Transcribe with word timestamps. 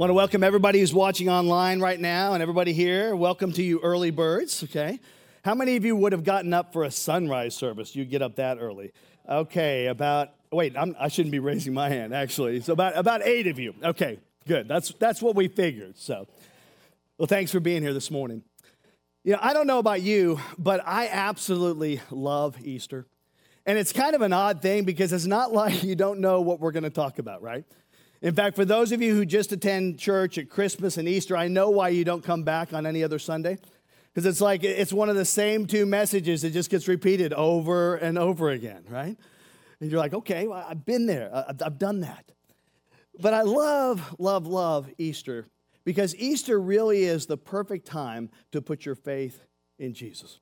Want 0.00 0.08
to 0.08 0.14
welcome 0.14 0.42
everybody 0.42 0.80
who's 0.80 0.94
watching 0.94 1.28
online 1.28 1.80
right 1.80 2.00
now 2.00 2.32
and 2.32 2.42
everybody 2.42 2.72
here. 2.72 3.14
Welcome 3.14 3.52
to 3.52 3.62
you, 3.62 3.80
early 3.80 4.10
birds, 4.10 4.64
okay? 4.64 4.98
How 5.44 5.54
many 5.54 5.76
of 5.76 5.84
you 5.84 5.94
would 5.94 6.12
have 6.12 6.24
gotten 6.24 6.54
up 6.54 6.72
for 6.72 6.84
a 6.84 6.90
sunrise 6.90 7.54
service? 7.54 7.94
You 7.94 8.06
get 8.06 8.22
up 8.22 8.36
that 8.36 8.56
early. 8.58 8.92
Okay, 9.28 9.88
about, 9.88 10.30
wait, 10.50 10.74
I'm, 10.74 10.96
I 10.98 11.08
should 11.08 11.26
not 11.26 11.32
be 11.32 11.38
raising 11.38 11.74
my 11.74 11.90
hand, 11.90 12.14
actually. 12.14 12.62
So 12.62 12.72
about, 12.72 12.96
about 12.96 13.20
eight 13.26 13.46
of 13.46 13.58
you. 13.58 13.74
Okay, 13.84 14.18
good. 14.48 14.68
That's, 14.68 14.90
that's 14.98 15.20
what 15.20 15.36
we 15.36 15.48
figured. 15.48 15.98
So, 15.98 16.26
well, 17.18 17.26
thanks 17.26 17.52
for 17.52 17.60
being 17.60 17.82
here 17.82 17.92
this 17.92 18.10
morning. 18.10 18.42
You 19.22 19.32
know, 19.32 19.40
I 19.42 19.52
don't 19.52 19.66
know 19.66 19.80
about 19.80 20.00
you, 20.00 20.40
but 20.56 20.80
I 20.86 21.08
absolutely 21.08 22.00
love 22.10 22.56
Easter. 22.64 23.06
And 23.66 23.76
it's 23.76 23.92
kind 23.92 24.14
of 24.14 24.22
an 24.22 24.32
odd 24.32 24.62
thing 24.62 24.84
because 24.84 25.12
it's 25.12 25.26
not 25.26 25.52
like 25.52 25.82
you 25.82 25.94
don't 25.94 26.20
know 26.20 26.40
what 26.40 26.58
we're 26.58 26.72
going 26.72 26.84
to 26.84 26.88
talk 26.88 27.18
about, 27.18 27.42
right? 27.42 27.66
In 28.22 28.34
fact, 28.34 28.54
for 28.56 28.64
those 28.64 28.92
of 28.92 29.00
you 29.00 29.14
who 29.14 29.24
just 29.24 29.50
attend 29.50 29.98
church 29.98 30.36
at 30.36 30.50
Christmas 30.50 30.98
and 30.98 31.08
Easter, 31.08 31.36
I 31.36 31.48
know 31.48 31.70
why 31.70 31.88
you 31.88 32.04
don't 32.04 32.22
come 32.22 32.42
back 32.42 32.72
on 32.72 32.84
any 32.84 33.02
other 33.02 33.18
Sunday. 33.18 33.58
Because 34.12 34.26
it's 34.26 34.40
like 34.40 34.64
it's 34.64 34.92
one 34.92 35.08
of 35.08 35.16
the 35.16 35.24
same 35.24 35.66
two 35.66 35.86
messages 35.86 36.42
that 36.42 36.52
just 36.52 36.68
gets 36.68 36.88
repeated 36.88 37.32
over 37.32 37.94
and 37.96 38.18
over 38.18 38.50
again, 38.50 38.84
right? 38.88 39.16
And 39.80 39.90
you're 39.90 40.00
like, 40.00 40.12
okay, 40.12 40.46
well, 40.48 40.64
I've 40.68 40.84
been 40.84 41.06
there, 41.06 41.30
I've 41.32 41.78
done 41.78 42.00
that. 42.00 42.32
But 43.18 43.34
I 43.34 43.42
love, 43.42 44.16
love, 44.18 44.46
love 44.46 44.90
Easter 44.98 45.46
because 45.84 46.14
Easter 46.16 46.60
really 46.60 47.04
is 47.04 47.26
the 47.26 47.36
perfect 47.36 47.86
time 47.86 48.30
to 48.52 48.60
put 48.60 48.84
your 48.84 48.94
faith 48.94 49.44
in 49.78 49.94
Jesus. 49.94 50.40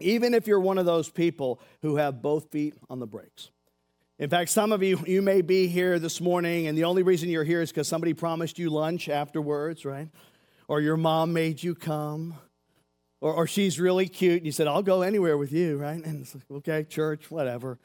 Even 0.00 0.34
if 0.34 0.46
you're 0.46 0.60
one 0.60 0.78
of 0.78 0.86
those 0.86 1.08
people 1.08 1.60
who 1.82 1.96
have 1.96 2.20
both 2.20 2.50
feet 2.50 2.74
on 2.90 2.98
the 2.98 3.06
brakes. 3.06 3.50
In 4.18 4.30
fact, 4.30 4.48
some 4.48 4.72
of 4.72 4.82
you, 4.82 4.98
you 5.06 5.20
may 5.20 5.42
be 5.42 5.66
here 5.66 5.98
this 5.98 6.22
morning, 6.22 6.68
and 6.68 6.78
the 6.78 6.84
only 6.84 7.02
reason 7.02 7.28
you're 7.28 7.44
here 7.44 7.60
is 7.60 7.70
because 7.70 7.86
somebody 7.86 8.14
promised 8.14 8.58
you 8.58 8.70
lunch 8.70 9.10
afterwards, 9.10 9.84
right? 9.84 10.08
Or 10.68 10.80
your 10.80 10.96
mom 10.96 11.34
made 11.34 11.62
you 11.62 11.74
come. 11.74 12.34
Or, 13.20 13.34
or 13.34 13.46
she's 13.46 13.78
really 13.78 14.08
cute, 14.08 14.38
and 14.38 14.46
you 14.46 14.52
said, 14.52 14.68
I'll 14.68 14.82
go 14.82 15.02
anywhere 15.02 15.36
with 15.36 15.52
you, 15.52 15.76
right? 15.76 16.02
And 16.02 16.22
it's 16.22 16.34
like, 16.34 16.44
okay, 16.50 16.84
church, 16.84 17.30
whatever. 17.30 17.78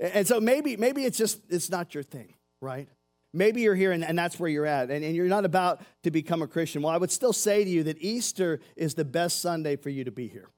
And 0.00 0.26
so 0.26 0.40
maybe, 0.40 0.76
maybe 0.76 1.04
it's 1.04 1.16
just, 1.16 1.40
it's 1.48 1.70
not 1.70 1.94
your 1.94 2.02
thing, 2.02 2.34
right? 2.60 2.88
Maybe 3.32 3.62
you're 3.62 3.76
here 3.76 3.92
and, 3.92 4.04
and 4.04 4.18
that's 4.18 4.40
where 4.40 4.50
you're 4.50 4.66
at, 4.66 4.90
and, 4.90 5.04
and 5.04 5.14
you're 5.14 5.26
not 5.26 5.44
about 5.44 5.82
to 6.02 6.10
become 6.10 6.42
a 6.42 6.48
Christian. 6.48 6.82
Well, 6.82 6.92
I 6.92 6.96
would 6.96 7.12
still 7.12 7.32
say 7.32 7.62
to 7.62 7.70
you 7.70 7.84
that 7.84 7.98
Easter 8.00 8.60
is 8.74 8.94
the 8.94 9.04
best 9.04 9.40
Sunday 9.40 9.76
for 9.76 9.90
you 9.90 10.02
to 10.02 10.10
be 10.10 10.26
here. 10.26 10.48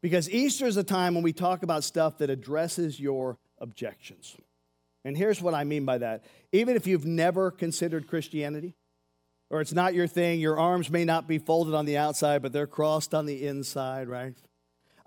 Because 0.00 0.30
Easter 0.30 0.66
is 0.66 0.76
a 0.76 0.84
time 0.84 1.14
when 1.14 1.24
we 1.24 1.32
talk 1.32 1.64
about 1.64 1.82
stuff 1.82 2.18
that 2.18 2.30
addresses 2.30 3.00
your 3.00 3.36
objections. 3.60 4.36
And 5.04 5.16
here's 5.16 5.40
what 5.40 5.54
I 5.54 5.64
mean 5.64 5.84
by 5.84 5.98
that. 5.98 6.24
Even 6.52 6.76
if 6.76 6.86
you've 6.86 7.06
never 7.06 7.50
considered 7.50 8.08
Christianity, 8.08 8.74
or 9.50 9.60
it's 9.60 9.72
not 9.72 9.94
your 9.94 10.06
thing, 10.06 10.40
your 10.40 10.58
arms 10.58 10.90
may 10.90 11.04
not 11.04 11.26
be 11.26 11.38
folded 11.38 11.74
on 11.74 11.86
the 11.86 11.96
outside, 11.96 12.42
but 12.42 12.52
they're 12.52 12.66
crossed 12.66 13.14
on 13.14 13.26
the 13.26 13.46
inside, 13.46 14.08
right? 14.08 14.34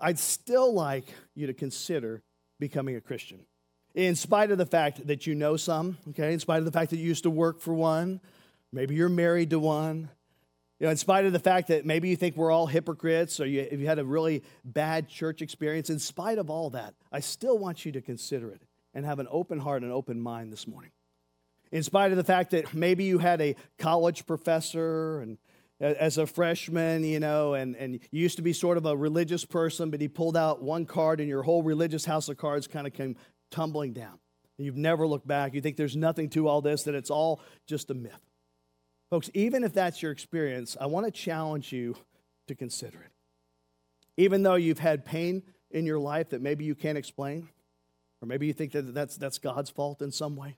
I'd 0.00 0.18
still 0.18 0.72
like 0.72 1.04
you 1.34 1.46
to 1.46 1.54
consider 1.54 2.22
becoming 2.58 2.96
a 2.96 3.00
Christian. 3.00 3.40
In 3.94 4.16
spite 4.16 4.50
of 4.50 4.58
the 4.58 4.66
fact 4.66 5.06
that 5.06 5.26
you 5.26 5.34
know 5.34 5.56
some, 5.56 5.98
okay, 6.10 6.32
in 6.32 6.40
spite 6.40 6.58
of 6.58 6.64
the 6.64 6.72
fact 6.72 6.90
that 6.90 6.96
you 6.96 7.04
used 7.04 7.24
to 7.24 7.30
work 7.30 7.60
for 7.60 7.74
one, 7.74 8.20
maybe 8.72 8.94
you're 8.94 9.08
married 9.08 9.50
to 9.50 9.60
one, 9.60 10.08
you 10.82 10.86
know, 10.86 10.90
in 10.90 10.96
spite 10.96 11.24
of 11.26 11.32
the 11.32 11.38
fact 11.38 11.68
that 11.68 11.86
maybe 11.86 12.08
you 12.08 12.16
think 12.16 12.36
we're 12.36 12.50
all 12.50 12.66
hypocrites 12.66 13.38
or 13.38 13.46
you, 13.46 13.60
if 13.70 13.78
you 13.78 13.86
had 13.86 14.00
a 14.00 14.04
really 14.04 14.42
bad 14.64 15.08
church 15.08 15.40
experience, 15.40 15.90
in 15.90 16.00
spite 16.00 16.38
of 16.38 16.50
all 16.50 16.70
that, 16.70 16.94
I 17.12 17.20
still 17.20 17.56
want 17.56 17.86
you 17.86 17.92
to 17.92 18.00
consider 18.00 18.50
it 18.50 18.62
and 18.92 19.06
have 19.06 19.20
an 19.20 19.28
open 19.30 19.60
heart 19.60 19.84
and 19.84 19.92
open 19.92 20.20
mind 20.20 20.52
this 20.52 20.66
morning. 20.66 20.90
In 21.70 21.84
spite 21.84 22.10
of 22.10 22.16
the 22.16 22.24
fact 22.24 22.50
that 22.50 22.74
maybe 22.74 23.04
you 23.04 23.18
had 23.18 23.40
a 23.40 23.54
college 23.78 24.26
professor 24.26 25.20
and 25.20 25.38
as 25.78 26.18
a 26.18 26.26
freshman, 26.26 27.04
you 27.04 27.20
know, 27.20 27.54
and, 27.54 27.76
and 27.76 28.00
you 28.10 28.20
used 28.20 28.38
to 28.38 28.42
be 28.42 28.52
sort 28.52 28.76
of 28.76 28.84
a 28.84 28.96
religious 28.96 29.44
person, 29.44 29.88
but 29.88 30.00
he 30.00 30.08
pulled 30.08 30.36
out 30.36 30.64
one 30.64 30.84
card 30.84 31.20
and 31.20 31.28
your 31.28 31.44
whole 31.44 31.62
religious 31.62 32.04
house 32.04 32.28
of 32.28 32.38
cards 32.38 32.66
kind 32.66 32.88
of 32.88 32.92
came 32.92 33.14
tumbling 33.52 33.92
down. 33.92 34.18
You've 34.58 34.76
never 34.76 35.06
looked 35.06 35.28
back. 35.28 35.54
You 35.54 35.60
think 35.60 35.76
there's 35.76 35.96
nothing 35.96 36.28
to 36.30 36.48
all 36.48 36.60
this, 36.60 36.82
that 36.82 36.96
it's 36.96 37.10
all 37.10 37.40
just 37.68 37.88
a 37.88 37.94
myth. 37.94 38.31
Folks, 39.12 39.28
even 39.34 39.62
if 39.62 39.74
that's 39.74 40.00
your 40.00 40.10
experience, 40.10 40.74
I 40.80 40.86
want 40.86 41.04
to 41.04 41.12
challenge 41.12 41.70
you 41.70 41.96
to 42.48 42.54
consider 42.54 42.98
it. 42.98 43.12
Even 44.16 44.42
though 44.42 44.54
you've 44.54 44.78
had 44.78 45.04
pain 45.04 45.42
in 45.70 45.84
your 45.84 45.98
life 45.98 46.30
that 46.30 46.40
maybe 46.40 46.64
you 46.64 46.74
can't 46.74 46.96
explain, 46.96 47.50
or 48.22 48.26
maybe 48.26 48.46
you 48.46 48.54
think 48.54 48.72
that 48.72 48.94
that's, 48.94 49.18
that's 49.18 49.36
God's 49.36 49.68
fault 49.68 50.00
in 50.00 50.12
some 50.12 50.34
way, 50.34 50.56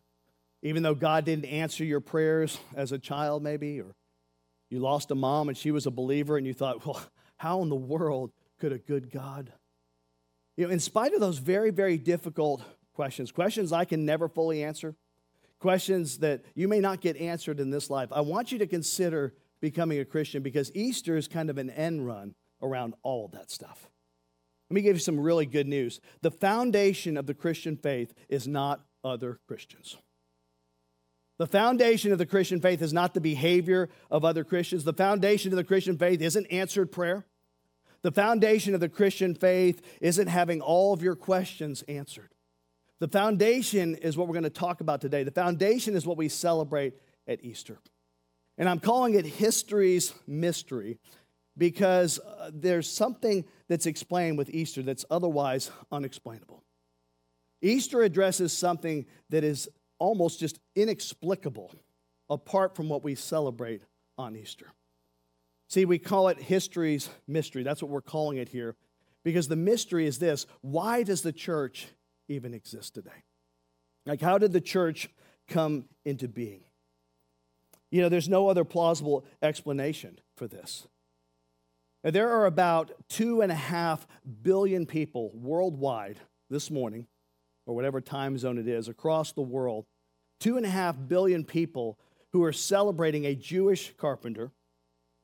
even 0.62 0.84
though 0.84 0.94
God 0.94 1.24
didn't 1.24 1.46
answer 1.46 1.84
your 1.84 1.98
prayers 1.98 2.60
as 2.76 2.92
a 2.92 2.98
child, 3.00 3.42
maybe, 3.42 3.80
or 3.80 3.96
you 4.70 4.78
lost 4.78 5.10
a 5.10 5.16
mom 5.16 5.48
and 5.48 5.58
she 5.58 5.72
was 5.72 5.86
a 5.86 5.90
believer 5.90 6.36
and 6.36 6.46
you 6.46 6.54
thought, 6.54 6.86
well, 6.86 7.02
how 7.38 7.60
in 7.62 7.68
the 7.68 7.74
world 7.74 8.30
could 8.60 8.70
a 8.70 8.78
good 8.78 9.10
God? 9.10 9.52
You 10.56 10.68
know, 10.68 10.72
in 10.72 10.78
spite 10.78 11.12
of 11.12 11.18
those 11.18 11.38
very, 11.38 11.70
very 11.70 11.98
difficult 11.98 12.62
questions, 12.94 13.32
questions 13.32 13.72
I 13.72 13.84
can 13.84 14.06
never 14.06 14.28
fully 14.28 14.62
answer, 14.62 14.94
questions 15.60 16.18
that 16.18 16.44
you 16.54 16.68
may 16.68 16.80
not 16.80 17.00
get 17.00 17.16
answered 17.16 17.60
in 17.60 17.70
this 17.70 17.90
life, 17.90 18.10
I 18.12 18.20
want 18.20 18.52
you 18.52 18.58
to 18.58 18.66
consider 18.66 19.34
becoming 19.60 19.98
a 19.98 20.04
Christian 20.04 20.42
because 20.42 20.70
Easter 20.74 21.16
is 21.16 21.26
kind 21.26 21.48
of 21.48 21.58
an 21.58 21.70
end 21.70 22.06
run 22.06 22.34
around 22.60 22.94
all 23.02 23.24
of 23.24 23.32
that 23.32 23.50
stuff. 23.50 23.88
Let 24.70 24.74
me 24.74 24.82
give 24.82 24.96
you 24.96 25.00
some 25.00 25.20
really 25.20 25.46
good 25.46 25.68
news. 25.68 26.00
The 26.22 26.30
foundation 26.30 27.16
of 27.16 27.26
the 27.26 27.34
Christian 27.34 27.76
faith 27.76 28.14
is 28.28 28.48
not 28.48 28.84
other 29.02 29.38
Christians. 29.46 29.96
The 31.38 31.46
foundation 31.46 32.12
of 32.12 32.18
the 32.18 32.26
Christian 32.26 32.60
faith 32.60 32.80
is 32.80 32.92
not 32.92 33.14
the 33.14 33.20
behavior 33.20 33.88
of 34.10 34.24
other 34.24 34.44
Christians. 34.44 34.84
The 34.84 34.92
foundation 34.92 35.52
of 35.52 35.56
the 35.56 35.64
Christian 35.64 35.98
faith 35.98 36.20
isn't 36.22 36.46
answered 36.46 36.92
prayer. 36.92 37.26
The 38.02 38.12
foundation 38.12 38.74
of 38.74 38.80
the 38.80 38.88
Christian 38.88 39.34
faith 39.34 39.80
isn't 40.00 40.28
having 40.28 40.60
all 40.60 40.92
of 40.92 41.02
your 41.02 41.16
questions 41.16 41.82
answered. 41.88 42.33
The 43.00 43.08
foundation 43.08 43.96
is 43.96 44.16
what 44.16 44.28
we're 44.28 44.34
going 44.34 44.44
to 44.44 44.50
talk 44.50 44.80
about 44.80 45.00
today. 45.00 45.24
The 45.24 45.30
foundation 45.30 45.96
is 45.96 46.06
what 46.06 46.16
we 46.16 46.28
celebrate 46.28 46.94
at 47.26 47.44
Easter. 47.44 47.78
And 48.56 48.68
I'm 48.68 48.80
calling 48.80 49.14
it 49.14 49.26
history's 49.26 50.14
mystery 50.26 50.98
because 51.56 52.18
uh, 52.20 52.50
there's 52.52 52.88
something 52.88 53.44
that's 53.68 53.86
explained 53.86 54.38
with 54.38 54.50
Easter 54.50 54.82
that's 54.82 55.04
otherwise 55.10 55.70
unexplainable. 55.90 56.62
Easter 57.62 58.02
addresses 58.02 58.52
something 58.52 59.06
that 59.30 59.42
is 59.44 59.68
almost 59.98 60.38
just 60.38 60.60
inexplicable 60.76 61.72
apart 62.28 62.76
from 62.76 62.88
what 62.88 63.02
we 63.02 63.14
celebrate 63.14 63.82
on 64.18 64.36
Easter. 64.36 64.72
See, 65.68 65.84
we 65.84 65.98
call 65.98 66.28
it 66.28 66.38
history's 66.38 67.08
mystery. 67.26 67.62
That's 67.62 67.82
what 67.82 67.90
we're 67.90 68.02
calling 68.02 68.38
it 68.38 68.48
here 68.48 68.76
because 69.24 69.48
the 69.48 69.56
mystery 69.56 70.06
is 70.06 70.18
this 70.18 70.46
why 70.60 71.02
does 71.02 71.22
the 71.22 71.32
church 71.32 71.88
even 72.28 72.54
exist 72.54 72.94
today? 72.94 73.24
Like, 74.06 74.20
how 74.20 74.38
did 74.38 74.52
the 74.52 74.60
church 74.60 75.08
come 75.48 75.86
into 76.04 76.28
being? 76.28 76.60
You 77.90 78.02
know, 78.02 78.08
there's 78.08 78.28
no 78.28 78.48
other 78.48 78.64
plausible 78.64 79.24
explanation 79.42 80.18
for 80.36 80.48
this. 80.48 80.86
There 82.02 82.30
are 82.30 82.44
about 82.44 82.92
two 83.08 83.40
and 83.40 83.50
a 83.50 83.56
half 83.56 84.06
billion 84.42 84.84
people 84.84 85.30
worldwide 85.32 86.18
this 86.50 86.70
morning, 86.70 87.06
or 87.66 87.74
whatever 87.74 88.00
time 88.00 88.36
zone 88.36 88.58
it 88.58 88.68
is, 88.68 88.88
across 88.88 89.32
the 89.32 89.40
world, 89.42 89.86
two 90.38 90.56
and 90.56 90.66
a 90.66 90.70
half 90.70 90.96
billion 91.06 91.44
people 91.44 91.98
who 92.32 92.42
are 92.42 92.52
celebrating 92.52 93.24
a 93.24 93.34
Jewish 93.34 93.94
carpenter 93.96 94.52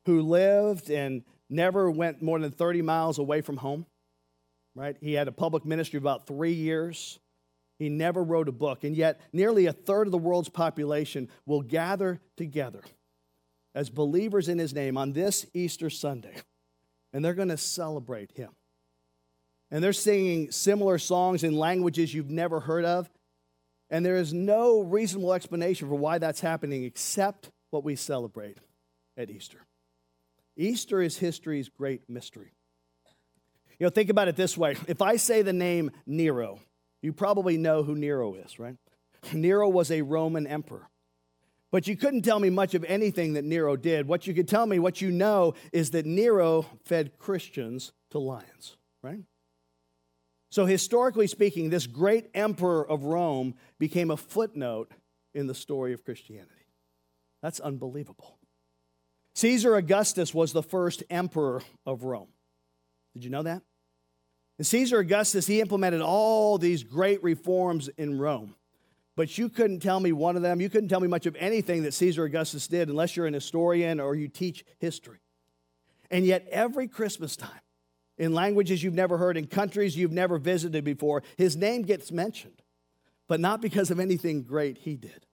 who 0.06 0.22
lived 0.22 0.90
and 0.90 1.22
never 1.50 1.90
went 1.90 2.22
more 2.22 2.38
than 2.38 2.50
30 2.50 2.82
miles 2.82 3.18
away 3.18 3.42
from 3.42 3.58
home 3.58 3.84
right? 4.74 4.96
He 5.00 5.14
had 5.14 5.28
a 5.28 5.32
public 5.32 5.64
ministry 5.64 5.96
of 5.96 6.02
about 6.02 6.26
three 6.26 6.52
years. 6.52 7.18
He 7.78 7.88
never 7.88 8.22
wrote 8.22 8.48
a 8.48 8.52
book. 8.52 8.84
And 8.84 8.96
yet, 8.96 9.20
nearly 9.32 9.66
a 9.66 9.72
third 9.72 10.06
of 10.06 10.12
the 10.12 10.18
world's 10.18 10.48
population 10.48 11.28
will 11.46 11.62
gather 11.62 12.20
together 12.36 12.82
as 13.74 13.88
believers 13.88 14.48
in 14.48 14.58
his 14.58 14.74
name 14.74 14.96
on 14.96 15.12
this 15.12 15.46
Easter 15.54 15.90
Sunday. 15.90 16.34
And 17.12 17.24
they're 17.24 17.34
going 17.34 17.48
to 17.48 17.56
celebrate 17.56 18.32
him. 18.32 18.50
And 19.70 19.82
they're 19.82 19.92
singing 19.92 20.50
similar 20.50 20.98
songs 20.98 21.44
in 21.44 21.56
languages 21.56 22.12
you've 22.12 22.30
never 22.30 22.60
heard 22.60 22.84
of. 22.84 23.10
And 23.88 24.04
there 24.04 24.16
is 24.16 24.32
no 24.32 24.82
reasonable 24.82 25.32
explanation 25.32 25.88
for 25.88 25.94
why 25.94 26.18
that's 26.18 26.40
happening 26.40 26.84
except 26.84 27.50
what 27.70 27.84
we 27.84 27.96
celebrate 27.96 28.58
at 29.16 29.30
Easter. 29.30 29.58
Easter 30.56 31.00
is 31.00 31.18
history's 31.18 31.68
great 31.68 32.08
mystery. 32.08 32.52
You 33.80 33.86
know, 33.86 33.90
think 33.90 34.10
about 34.10 34.28
it 34.28 34.36
this 34.36 34.56
way 34.56 34.76
if 34.86 35.02
I 35.02 35.16
say 35.16 35.42
the 35.42 35.54
name 35.54 35.90
Nero, 36.06 36.60
you 37.02 37.12
probably 37.12 37.56
know 37.56 37.82
who 37.82 37.96
Nero 37.96 38.34
is, 38.34 38.58
right? 38.58 38.76
Nero 39.32 39.68
was 39.68 39.90
a 39.90 40.02
Roman 40.02 40.46
emperor. 40.46 40.88
But 41.72 41.86
you 41.86 41.96
couldn't 41.96 42.22
tell 42.22 42.38
me 42.38 42.50
much 42.50 42.74
of 42.74 42.84
anything 42.84 43.34
that 43.34 43.44
Nero 43.44 43.76
did. 43.76 44.06
What 44.06 44.26
you 44.26 44.34
could 44.34 44.48
tell 44.48 44.66
me, 44.66 44.78
what 44.78 45.00
you 45.00 45.10
know, 45.10 45.54
is 45.72 45.92
that 45.92 46.04
Nero 46.04 46.66
fed 46.84 47.16
Christians 47.18 47.92
to 48.10 48.18
lions, 48.18 48.76
right? 49.02 49.20
So, 50.50 50.66
historically 50.66 51.28
speaking, 51.28 51.70
this 51.70 51.86
great 51.86 52.28
emperor 52.34 52.86
of 52.86 53.04
Rome 53.04 53.54
became 53.78 54.10
a 54.10 54.16
footnote 54.16 54.90
in 55.32 55.46
the 55.46 55.54
story 55.54 55.92
of 55.92 56.04
Christianity. 56.04 56.50
That's 57.40 57.60
unbelievable. 57.60 58.36
Caesar 59.36 59.76
Augustus 59.76 60.34
was 60.34 60.52
the 60.52 60.62
first 60.62 61.04
emperor 61.08 61.62
of 61.86 62.02
Rome. 62.02 62.28
Did 63.14 63.22
you 63.22 63.30
know 63.30 63.44
that? 63.44 63.62
And 64.60 64.66
Caesar 64.66 64.98
Augustus, 64.98 65.46
he 65.46 65.62
implemented 65.62 66.02
all 66.02 66.58
these 66.58 66.84
great 66.84 67.22
reforms 67.22 67.88
in 67.96 68.18
Rome. 68.18 68.54
But 69.16 69.38
you 69.38 69.48
couldn't 69.48 69.80
tell 69.80 69.98
me 69.98 70.12
one 70.12 70.36
of 70.36 70.42
them. 70.42 70.60
You 70.60 70.68
couldn't 70.68 70.90
tell 70.90 71.00
me 71.00 71.08
much 71.08 71.24
of 71.24 71.34
anything 71.36 71.84
that 71.84 71.94
Caesar 71.94 72.24
Augustus 72.24 72.68
did 72.68 72.90
unless 72.90 73.16
you're 73.16 73.24
an 73.24 73.32
historian 73.32 74.00
or 74.00 74.14
you 74.14 74.28
teach 74.28 74.66
history. 74.78 75.20
And 76.10 76.26
yet, 76.26 76.46
every 76.50 76.88
Christmas 76.88 77.36
time, 77.36 77.62
in 78.18 78.34
languages 78.34 78.82
you've 78.82 78.92
never 78.92 79.16
heard, 79.16 79.38
in 79.38 79.46
countries 79.46 79.96
you've 79.96 80.12
never 80.12 80.36
visited 80.36 80.84
before, 80.84 81.22
his 81.38 81.56
name 81.56 81.80
gets 81.80 82.12
mentioned, 82.12 82.60
but 83.28 83.40
not 83.40 83.62
because 83.62 83.90
of 83.90 83.98
anything 83.98 84.42
great 84.42 84.76
he 84.76 84.94
did. 84.94 85.24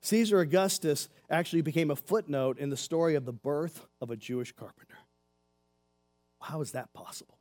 Caesar 0.00 0.40
Augustus 0.40 1.08
actually 1.30 1.62
became 1.62 1.92
a 1.92 1.96
footnote 1.96 2.58
in 2.58 2.70
the 2.70 2.76
story 2.76 3.14
of 3.14 3.24
the 3.24 3.32
birth 3.32 3.86
of 4.00 4.10
a 4.10 4.16
Jewish 4.16 4.50
carpenter. 4.50 4.98
How 6.40 6.60
is 6.60 6.72
that 6.72 6.92
possible? 6.92 7.38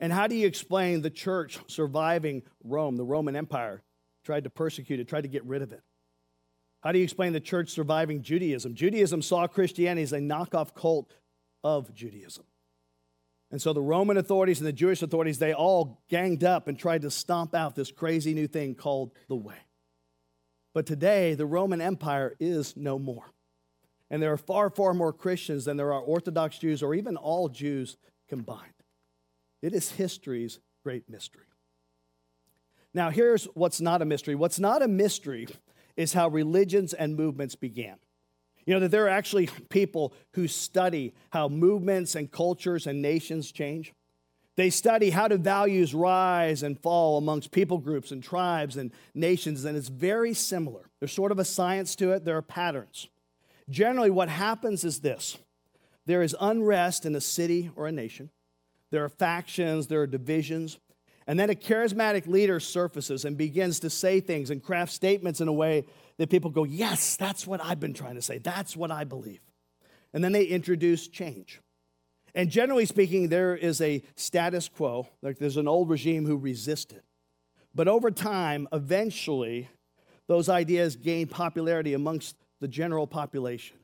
And 0.00 0.12
how 0.12 0.26
do 0.26 0.34
you 0.34 0.46
explain 0.46 1.02
the 1.02 1.10
church 1.10 1.58
surviving 1.66 2.42
Rome, 2.62 2.96
the 2.96 3.04
Roman 3.04 3.36
Empire, 3.36 3.82
tried 4.24 4.44
to 4.44 4.50
persecute 4.50 5.00
it, 5.00 5.08
tried 5.08 5.22
to 5.22 5.28
get 5.28 5.44
rid 5.44 5.62
of 5.62 5.72
it? 5.72 5.82
How 6.82 6.92
do 6.92 6.98
you 6.98 7.04
explain 7.04 7.32
the 7.32 7.40
church 7.40 7.70
surviving 7.70 8.22
Judaism? 8.22 8.74
Judaism 8.74 9.22
saw 9.22 9.46
Christianity 9.46 10.02
as 10.02 10.12
a 10.12 10.18
knockoff 10.18 10.74
cult 10.74 11.16
of 11.62 11.94
Judaism. 11.94 12.44
And 13.50 13.62
so 13.62 13.72
the 13.72 13.80
Roman 13.80 14.16
authorities 14.16 14.58
and 14.58 14.66
the 14.66 14.72
Jewish 14.72 15.00
authorities, 15.00 15.38
they 15.38 15.54
all 15.54 16.02
ganged 16.08 16.44
up 16.44 16.68
and 16.68 16.78
tried 16.78 17.02
to 17.02 17.10
stomp 17.10 17.54
out 17.54 17.74
this 17.74 17.90
crazy 17.90 18.34
new 18.34 18.48
thing 18.48 18.74
called 18.74 19.12
the 19.28 19.36
way. 19.36 19.56
But 20.74 20.86
today, 20.86 21.34
the 21.34 21.46
Roman 21.46 21.80
Empire 21.80 22.34
is 22.40 22.76
no 22.76 22.98
more. 22.98 23.30
And 24.10 24.20
there 24.20 24.32
are 24.32 24.36
far, 24.36 24.70
far 24.70 24.92
more 24.92 25.12
Christians 25.12 25.64
than 25.64 25.76
there 25.76 25.92
are 25.92 26.00
Orthodox 26.00 26.58
Jews 26.58 26.82
or 26.82 26.94
even 26.94 27.16
all 27.16 27.48
Jews 27.48 27.96
combined. 28.28 28.73
It 29.64 29.72
is 29.72 29.92
history's 29.92 30.60
great 30.82 31.08
mystery. 31.08 31.46
Now, 32.92 33.08
here's 33.08 33.46
what's 33.54 33.80
not 33.80 34.02
a 34.02 34.04
mystery. 34.04 34.34
What's 34.34 34.60
not 34.60 34.82
a 34.82 34.88
mystery 34.88 35.48
is 35.96 36.12
how 36.12 36.28
religions 36.28 36.92
and 36.92 37.16
movements 37.16 37.54
began. 37.54 37.96
You 38.66 38.74
know, 38.74 38.80
that 38.80 38.90
there 38.90 39.06
are 39.06 39.08
actually 39.08 39.46
people 39.70 40.12
who 40.34 40.48
study 40.48 41.14
how 41.30 41.48
movements 41.48 42.14
and 42.14 42.30
cultures 42.30 42.86
and 42.86 43.00
nations 43.00 43.50
change. 43.50 43.94
They 44.56 44.68
study 44.68 45.08
how 45.08 45.28
do 45.28 45.38
values 45.38 45.94
rise 45.94 46.62
and 46.62 46.78
fall 46.78 47.16
amongst 47.16 47.50
people 47.50 47.78
groups 47.78 48.10
and 48.10 48.22
tribes 48.22 48.76
and 48.76 48.92
nations, 49.14 49.64
and 49.64 49.78
it's 49.78 49.88
very 49.88 50.34
similar. 50.34 50.90
There's 51.00 51.10
sort 51.10 51.32
of 51.32 51.38
a 51.38 51.44
science 51.44 51.96
to 51.96 52.12
it, 52.12 52.26
there 52.26 52.36
are 52.36 52.42
patterns. 52.42 53.08
Generally, 53.70 54.10
what 54.10 54.28
happens 54.28 54.84
is 54.84 55.00
this 55.00 55.38
there 56.04 56.20
is 56.20 56.36
unrest 56.38 57.06
in 57.06 57.16
a 57.16 57.20
city 57.22 57.70
or 57.74 57.86
a 57.86 57.92
nation, 57.92 58.28
there 58.90 59.04
are 59.04 59.08
factions, 59.08 59.86
there 59.86 60.02
are 60.02 60.06
divisions, 60.06 60.78
and 61.26 61.38
then 61.38 61.50
a 61.50 61.54
charismatic 61.54 62.26
leader 62.26 62.60
surfaces 62.60 63.24
and 63.24 63.36
begins 63.36 63.80
to 63.80 63.90
say 63.90 64.20
things 64.20 64.50
and 64.50 64.62
craft 64.62 64.92
statements 64.92 65.40
in 65.40 65.48
a 65.48 65.52
way 65.52 65.86
that 66.18 66.30
people 66.30 66.50
go, 66.50 66.64
Yes, 66.64 67.16
that's 67.16 67.46
what 67.46 67.64
I've 67.64 67.80
been 67.80 67.94
trying 67.94 68.16
to 68.16 68.22
say. 68.22 68.38
That's 68.38 68.76
what 68.76 68.90
I 68.90 69.04
believe. 69.04 69.40
And 70.12 70.22
then 70.22 70.32
they 70.32 70.44
introduce 70.44 71.08
change. 71.08 71.60
And 72.34 72.50
generally 72.50 72.84
speaking, 72.84 73.28
there 73.28 73.56
is 73.56 73.80
a 73.80 74.02
status 74.16 74.68
quo, 74.68 75.08
like 75.22 75.38
there's 75.38 75.56
an 75.56 75.68
old 75.68 75.88
regime 75.88 76.26
who 76.26 76.36
resisted. 76.36 77.02
But 77.74 77.88
over 77.88 78.10
time, 78.10 78.68
eventually, 78.72 79.68
those 80.26 80.48
ideas 80.48 80.96
gain 80.96 81.26
popularity 81.26 81.94
amongst 81.94 82.36
the 82.60 82.68
general 82.68 83.06
population. 83.06 83.76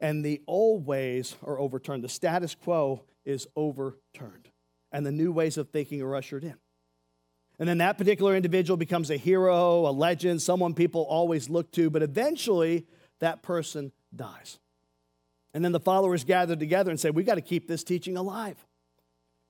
And 0.00 0.24
the 0.24 0.42
old 0.46 0.86
ways 0.86 1.36
are 1.42 1.58
overturned. 1.58 2.04
The 2.04 2.08
status 2.08 2.54
quo 2.54 3.02
is 3.24 3.46
overturned. 3.56 4.48
And 4.92 5.04
the 5.04 5.12
new 5.12 5.32
ways 5.32 5.56
of 5.56 5.70
thinking 5.70 6.02
are 6.02 6.14
ushered 6.14 6.44
in. 6.44 6.56
And 7.58 7.68
then 7.68 7.78
that 7.78 7.98
particular 7.98 8.34
individual 8.34 8.76
becomes 8.76 9.10
a 9.10 9.16
hero, 9.16 9.88
a 9.88 9.92
legend, 9.92 10.42
someone 10.42 10.74
people 10.74 11.02
always 11.02 11.48
look 11.48 11.70
to, 11.72 11.88
but 11.88 12.02
eventually 12.02 12.86
that 13.20 13.42
person 13.42 13.92
dies. 14.14 14.58
And 15.52 15.64
then 15.64 15.72
the 15.72 15.80
followers 15.80 16.24
gather 16.24 16.56
together 16.56 16.90
and 16.90 16.98
say, 16.98 17.10
We 17.10 17.22
got 17.22 17.36
to 17.36 17.40
keep 17.40 17.68
this 17.68 17.84
teaching 17.84 18.16
alive. 18.16 18.56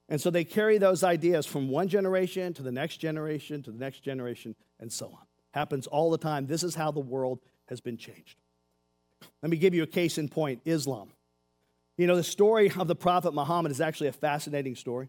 And 0.09 0.21
so 0.21 0.31
they 0.31 0.45
carry 0.45 0.77
those 0.77 1.03
ideas 1.03 1.47
from 1.47 1.69
one 1.69 1.89
generation 1.89 2.53
to 2.55 2.63
the 2.63 2.73
next 2.73 2.99
generation 2.99 3.63
to 3.63 3.71
the 3.71 3.79
next 3.79 4.01
generation 4.01 4.55
and 4.79 4.93
so 4.93 5.07
on. 5.07 5.27
Happens 5.53 5.87
all 5.87 6.11
the 6.11 6.19
time. 6.19 6.47
This 6.47 6.63
is 6.63 6.75
how 6.75 6.91
the 6.91 7.01
world 7.01 7.41
has 7.69 7.81
been 7.81 7.97
changed. 7.97 8.37
Let 9.43 9.51
me 9.51 9.57
give 9.57 9.73
you 9.73 9.83
a 9.83 9.87
case 9.87 10.19
in 10.19 10.29
point 10.29 10.61
Islam. 10.67 11.11
You 11.97 12.07
know, 12.07 12.17
the 12.17 12.25
story 12.25 12.73
of 12.77 12.89
the 12.89 12.97
Prophet 12.97 13.35
Muhammad 13.35 13.71
is 13.71 13.81
actually 13.81 14.09
a 14.09 14.13
fascinating 14.13 14.75
story. 14.75 15.09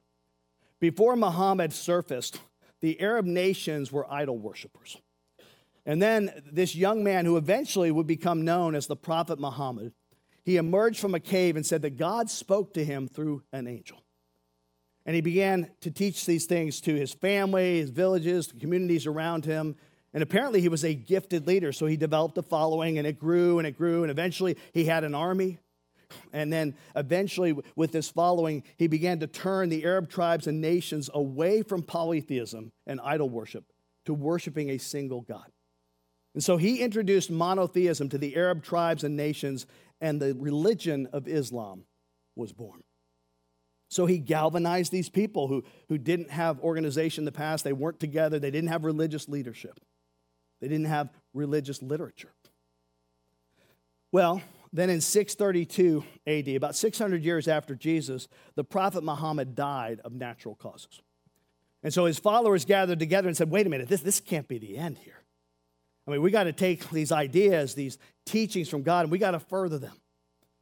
Before 0.80 1.16
Muhammad 1.16 1.74
surfaced, 1.74 2.40
the 2.82 3.00
Arab 3.02 3.26
nations 3.26 3.92
were 3.92 4.12
idol 4.12 4.38
worshippers. 4.38 4.98
And 5.86 6.02
then 6.02 6.32
this 6.52 6.76
young 6.76 7.04
man, 7.04 7.26
who 7.26 7.38
eventually 7.38 7.92
would 7.92 8.08
become 8.08 8.44
known 8.44 8.76
as 8.76 8.88
the 8.88 8.96
Prophet 8.96 9.40
Muhammad, 9.40 9.94
he 10.44 10.58
emerged 10.58 11.00
from 11.00 11.16
a 11.16 11.20
cave 11.20 11.56
and 11.56 11.66
said 11.66 11.82
that 11.82 11.98
God 11.98 12.30
spoke 12.30 12.74
to 12.76 12.86
him 12.86 13.08
through 13.08 13.44
an 13.52 13.68
angel. 13.68 14.04
And 15.06 15.16
he 15.16 15.22
began 15.22 15.72
to 15.82 15.92
teach 15.92 16.26
these 16.26 16.46
things 16.46 16.82
to 16.82 16.96
his 16.96 17.14
family, 17.14 17.80
his 17.80 17.92
villages, 17.92 18.48
the 18.48 18.60
communities 18.60 19.06
around 19.06 19.46
him. 19.46 19.76
And 20.14 20.24
apparently, 20.24 20.62
he 20.62 20.70
was 20.70 20.84
a 20.84 20.94
gifted 20.94 21.46
leader. 21.46 21.72
So 21.72 21.86
he 21.86 21.98
developed 21.98 22.38
a 22.38 22.44
following, 22.44 22.98
and 22.98 23.06
it 23.06 23.20
grew 23.20 23.60
and 23.60 23.68
it 23.68 23.78
grew. 23.78 24.04
And 24.04 24.12
eventually, 24.12 24.58
he 24.74 24.86
had 24.86 25.04
an 25.04 25.14
army. 25.14 25.60
And 26.34 26.52
then 26.52 26.76
eventually, 26.96 27.56
with 27.76 27.92
this 27.92 28.10
following, 28.10 28.64
he 28.78 28.88
began 28.88 29.20
to 29.20 29.28
turn 29.28 29.70
the 29.70 29.84
Arab 29.84 30.10
tribes 30.10 30.48
and 30.48 30.62
nations 30.62 31.10
away 31.14 31.62
from 31.62 31.84
polytheism 31.84 32.72
and 32.86 33.00
idol 33.04 33.30
worship 33.30 33.66
to 34.06 34.14
worshiping 34.14 34.70
a 34.70 34.78
single 34.78 35.22
God. 35.22 35.52
And 36.34 36.44
so 36.44 36.58
he 36.58 36.82
introduced 36.82 37.32
monotheism 37.32 38.10
to 38.10 38.18
the 38.18 38.36
Arab 38.36 38.64
tribes 38.64 39.04
and 39.04 39.16
nations, 39.16 39.66
and 40.02 40.22
the 40.22 40.36
religion 40.38 41.08
of 41.14 41.28
Islam 41.28 41.86
was 42.36 42.52
born. 42.52 42.84
So 43.90 44.06
he 44.06 44.18
galvanized 44.18 44.92
these 44.92 45.10
people 45.10 45.48
who, 45.48 45.64
who 45.88 45.98
didn't 45.98 46.32
have 46.32 46.60
organization 46.60 47.22
in 47.22 47.26
the 47.26 47.32
past. 47.32 47.64
They 47.64 47.72
weren't 47.72 48.00
together. 48.00 48.40
They 48.40 48.52
didn't 48.52 48.70
have 48.70 48.84
religious 48.84 49.30
leadership. 49.30 49.80
They 50.60 50.68
didn't 50.68 50.88
have 50.88 51.10
religious 51.34 51.82
literature. 51.82 52.34
Well, 54.12 54.42
then 54.78 54.90
in 54.90 55.02
632 55.02 56.04
AD, 56.28 56.48
about 56.50 56.76
600 56.76 57.24
years 57.24 57.48
after 57.48 57.76
Jesus, 57.76 58.28
the 58.56 58.64
prophet 58.64 59.04
Muhammad 59.04 59.56
died 59.56 60.02
of 60.04 60.14
natural 60.14 60.56
causes. 60.56 61.02
And 61.84 61.94
so 61.94 62.06
his 62.06 62.18
followers 62.18 62.66
gathered 62.66 63.00
together 63.00 63.28
and 63.28 63.38
said, 63.38 63.52
wait 63.52 63.68
a 63.68 63.70
minute, 63.70 63.88
this, 63.88 64.02
this 64.02 64.20
can't 64.20 64.48
be 64.48 64.58
the 64.58 64.78
end 64.78 64.98
here. 64.98 65.22
I 66.08 66.12
mean, 66.12 66.22
we 66.22 66.32
got 66.32 66.46
to 66.46 66.54
take 66.54 66.90
these 66.90 67.12
ideas, 67.12 67.76
these 67.76 67.98
teachings 68.26 68.70
from 68.70 68.84
God, 68.84 69.02
and 69.02 69.12
we 69.12 69.18
got 69.18 69.32
to 69.32 69.40
further 69.40 69.78
them. 69.78 69.96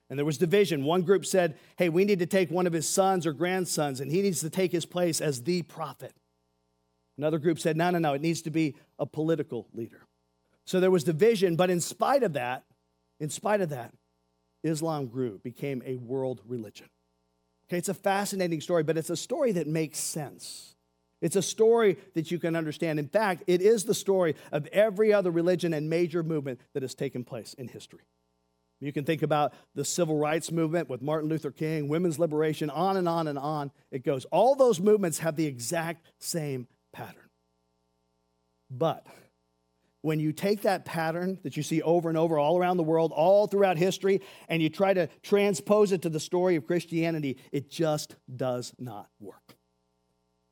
And 0.10 0.20
there 0.20 0.26
was 0.26 0.38
division. 0.38 0.84
One 0.84 1.02
group 1.02 1.26
said, 1.26 1.58
hey, 1.78 1.90
we 1.90 2.06
need 2.06 2.20
to 2.20 2.26
take 2.26 2.52
one 2.52 2.68
of 2.68 2.74
his 2.74 2.88
sons 2.88 3.26
or 3.26 3.34
grandsons, 3.34 4.00
and 4.00 4.12
he 4.12 4.22
needs 4.22 4.42
to 4.42 4.50
take 4.50 4.72
his 4.72 4.86
place 4.86 5.22
as 5.22 5.44
the 5.44 5.62
prophet. 5.64 6.14
Another 7.18 7.40
group 7.40 7.60
said, 7.60 7.78
no, 7.78 7.90
no, 7.90 8.00
no, 8.00 8.14
it 8.14 8.22
needs 8.22 8.42
to 8.44 8.52
be 8.52 8.76
a 9.00 9.06
political 9.06 9.68
leader. 9.74 10.02
So 10.66 10.80
there 10.80 10.92
was 10.92 11.04
division, 11.04 11.56
but 11.56 11.70
in 11.70 11.82
spite 11.82 12.24
of 12.24 12.34
that, 12.34 12.64
in 13.20 13.30
spite 13.30 13.62
of 13.62 13.70
that, 13.70 13.94
Islam 14.64 15.08
grew, 15.08 15.40
became 15.44 15.84
a 15.86 15.98
world 15.98 16.42
religion. 16.48 16.88
Okay, 17.68 17.78
it's 17.78 17.90
a 17.90 17.94
fascinating 17.94 18.62
story, 18.62 18.84
but 18.84 18.98
it's 18.98 19.10
a 19.10 19.18
story 19.18 19.52
that 19.54 19.68
makes 19.68 20.00
sense. 20.00 20.76
It's 21.22 21.36
a 21.38 21.42
story 21.42 21.98
that 22.16 22.32
you 22.32 22.40
can 22.40 22.56
understand. 22.56 23.00
In 23.00 23.08
fact, 23.08 23.44
it 23.48 23.62
is 23.62 23.86
the 23.86 23.94
story 23.94 24.36
of 24.52 24.68
every 24.68 25.14
other 25.14 25.32
religion 25.32 25.74
and 25.74 25.90
major 25.90 26.22
movement 26.22 26.60
that 26.74 26.84
has 26.84 26.94
taken 26.94 27.24
place 27.24 27.54
in 27.54 27.70
history. 27.70 28.02
You 28.82 28.92
can 28.92 29.06
think 29.06 29.24
about 29.24 29.54
the 29.76 29.86
civil 29.86 30.18
rights 30.18 30.52
movement 30.52 30.90
with 30.90 31.02
Martin 31.02 31.30
Luther 31.30 31.52
King, 31.52 31.88
women's 31.88 32.20
liberation, 32.20 32.70
on 32.70 32.98
and 32.98 33.08
on 33.08 33.30
and 33.30 33.40
on 33.40 33.72
it 33.92 34.04
goes. 34.04 34.26
All 34.26 34.56
those 34.56 34.82
movements 34.82 35.20
have 35.20 35.38
the 35.38 35.46
exact 35.46 36.06
same 36.20 36.68
pattern. 36.92 37.30
But 38.70 39.08
when 40.04 40.20
you 40.20 40.34
take 40.34 40.64
that 40.64 40.84
pattern 40.84 41.40
that 41.44 41.56
you 41.56 41.64
see 41.64 41.82
over 41.82 42.10
and 42.10 42.18
over 42.18 42.38
all 42.38 42.58
around 42.58 42.76
the 42.76 42.84
world, 42.84 43.14
all 43.16 43.48
throughout 43.48 43.78
history, 43.78 44.22
and 44.50 44.62
you 44.62 44.70
try 44.70 44.94
to 44.94 45.08
transpose 45.24 45.94
it 45.94 46.02
to 46.02 46.10
the 46.10 46.20
story 46.20 46.58
of 46.58 46.68
Christianity, 46.68 47.38
it 47.54 47.72
just 47.72 48.18
does 48.36 48.74
not 48.78 49.08
work. 49.22 49.56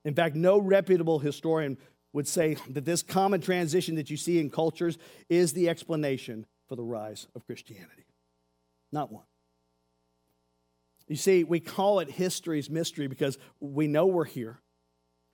In 0.05 0.15
fact, 0.15 0.37
no 0.37 0.57
reputable 0.57 1.19
historian 1.19 1.77
would 2.13 2.29
say 2.29 2.55
that 2.69 2.85
this 2.85 3.03
common 3.03 3.41
transition 3.41 3.95
that 3.95 4.09
you 4.09 4.15
see 4.15 4.39
in 4.39 4.49
cultures 4.49 4.97
is 5.29 5.51
the 5.51 5.67
explanation 5.67 6.45
for 6.69 6.77
the 6.77 6.83
rise 6.83 7.27
of 7.35 7.45
Christianity. 7.45 8.05
Not 8.93 9.11
one. 9.11 9.25
You 11.09 11.17
see, 11.17 11.43
we 11.43 11.59
call 11.59 11.99
it 11.99 12.09
history's 12.09 12.69
mystery 12.69 13.07
because 13.07 13.37
we 13.59 13.87
know 13.87 14.05
we're 14.05 14.23
here. 14.23 14.61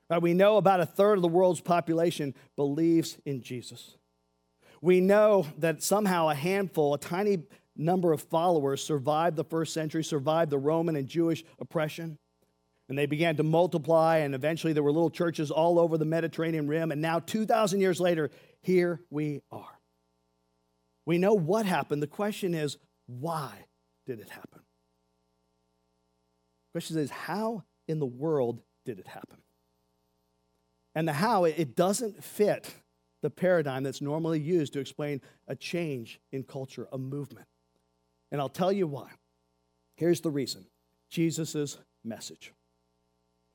Right? 0.10 0.22
We 0.22 0.34
know 0.34 0.58
about 0.58 0.80
a 0.80 0.88
third 0.88 1.20
of 1.20 1.22
the 1.22 1.28
world's 1.28 1.62
population 1.62 2.34
believes 2.56 3.20
in 3.26 3.44
Jesus. 3.44 3.97
We 4.82 5.02
know 5.02 5.48
that 5.58 5.82
somehow 5.82 6.30
a 6.30 6.36
handful, 6.36 6.94
a 6.94 6.98
tiny 6.98 7.40
number 7.76 8.12
of 8.12 8.22
followers 8.22 8.84
survived 8.84 9.36
the 9.36 9.44
first 9.44 9.74
century, 9.74 10.04
survived 10.04 10.52
the 10.52 10.58
Roman 10.58 10.96
and 10.96 11.08
Jewish 11.08 11.44
oppression. 11.60 12.18
And 12.90 12.98
they 12.98 13.06
began 13.06 13.36
to 13.36 13.44
multiply, 13.44 14.18
and 14.18 14.34
eventually 14.34 14.72
there 14.74 14.84
were 14.84 14.92
little 14.92 15.10
churches 15.10 15.52
all 15.52 15.78
over 15.78 15.98
the 15.98 16.06
Mediterranean 16.06 16.68
rim. 16.68 16.92
And 16.92 17.02
now, 17.02 17.20
2,000 17.20 17.82
years 17.82 18.00
later, 18.00 18.32
here 18.62 19.02
we 19.10 19.42
are. 19.52 19.80
We 21.06 21.18
know 21.18 21.34
what 21.34 21.66
happened. 21.66 22.02
The 22.02 22.08
question 22.08 22.54
is, 22.54 22.78
why 23.08 23.66
did 24.06 24.20
it 24.20 24.30
happen? 24.30 24.62
The 26.68 26.80
question 26.80 26.98
is, 26.98 27.10
how 27.10 27.64
in 27.88 28.00
the 28.00 28.06
world 28.06 28.62
did 28.86 29.00
it 29.00 29.08
happen? 29.08 29.38
And 30.96 31.08
the 31.08 31.14
how, 31.14 31.44
it 31.44 31.76
doesn't 31.76 32.24
fit 32.24 32.74
the 33.22 33.30
paradigm 33.30 33.84
that's 33.84 34.02
normally 34.02 34.40
used 34.40 34.74
to 34.74 34.80
explain 34.80 35.22
a 35.48 35.56
change 35.56 36.20
in 36.32 36.44
culture, 36.44 36.88
a 36.92 36.98
movement. 36.98 37.48
And 38.32 38.40
I'll 38.42 38.50
tell 38.50 38.72
you 38.72 38.88
why. 38.88 39.10
Here's 39.96 40.22
the 40.22 40.30
reason 40.30 40.66
Jesus' 41.10 41.78
message. 42.04 42.54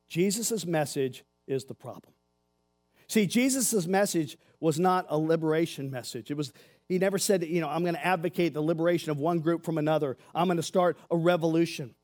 Jesus' 0.09 0.66
message 0.66 1.25
is 1.47 1.64
the 1.64 1.75
problem. 1.75 2.12
See, 3.09 3.26
Jesus' 3.26 3.87
message 3.87 4.37
was 4.61 4.78
not 4.78 5.07
a 5.09 5.19
liberation 5.19 5.90
message. 5.90 6.31
It 6.31 6.37
was, 6.37 6.52
he 6.88 6.99
never 6.99 7.19
said, 7.19 7.42
you 7.45 7.61
know, 7.61 7.69
I'm 7.69 7.83
going 7.83 7.95
to 7.95 8.07
advocate 8.07 8.54
the 8.54 8.62
liberation 8.62 9.11
of 9.11 9.19
one 9.19 9.40
group 9.40 9.64
from 9.64 9.78
another. 9.78 10.16
I'm 10.35 10.47
going 10.47 10.57
to 10.57 10.62
start 10.62 10.97
a 11.11 11.16
revolution. 11.16 11.95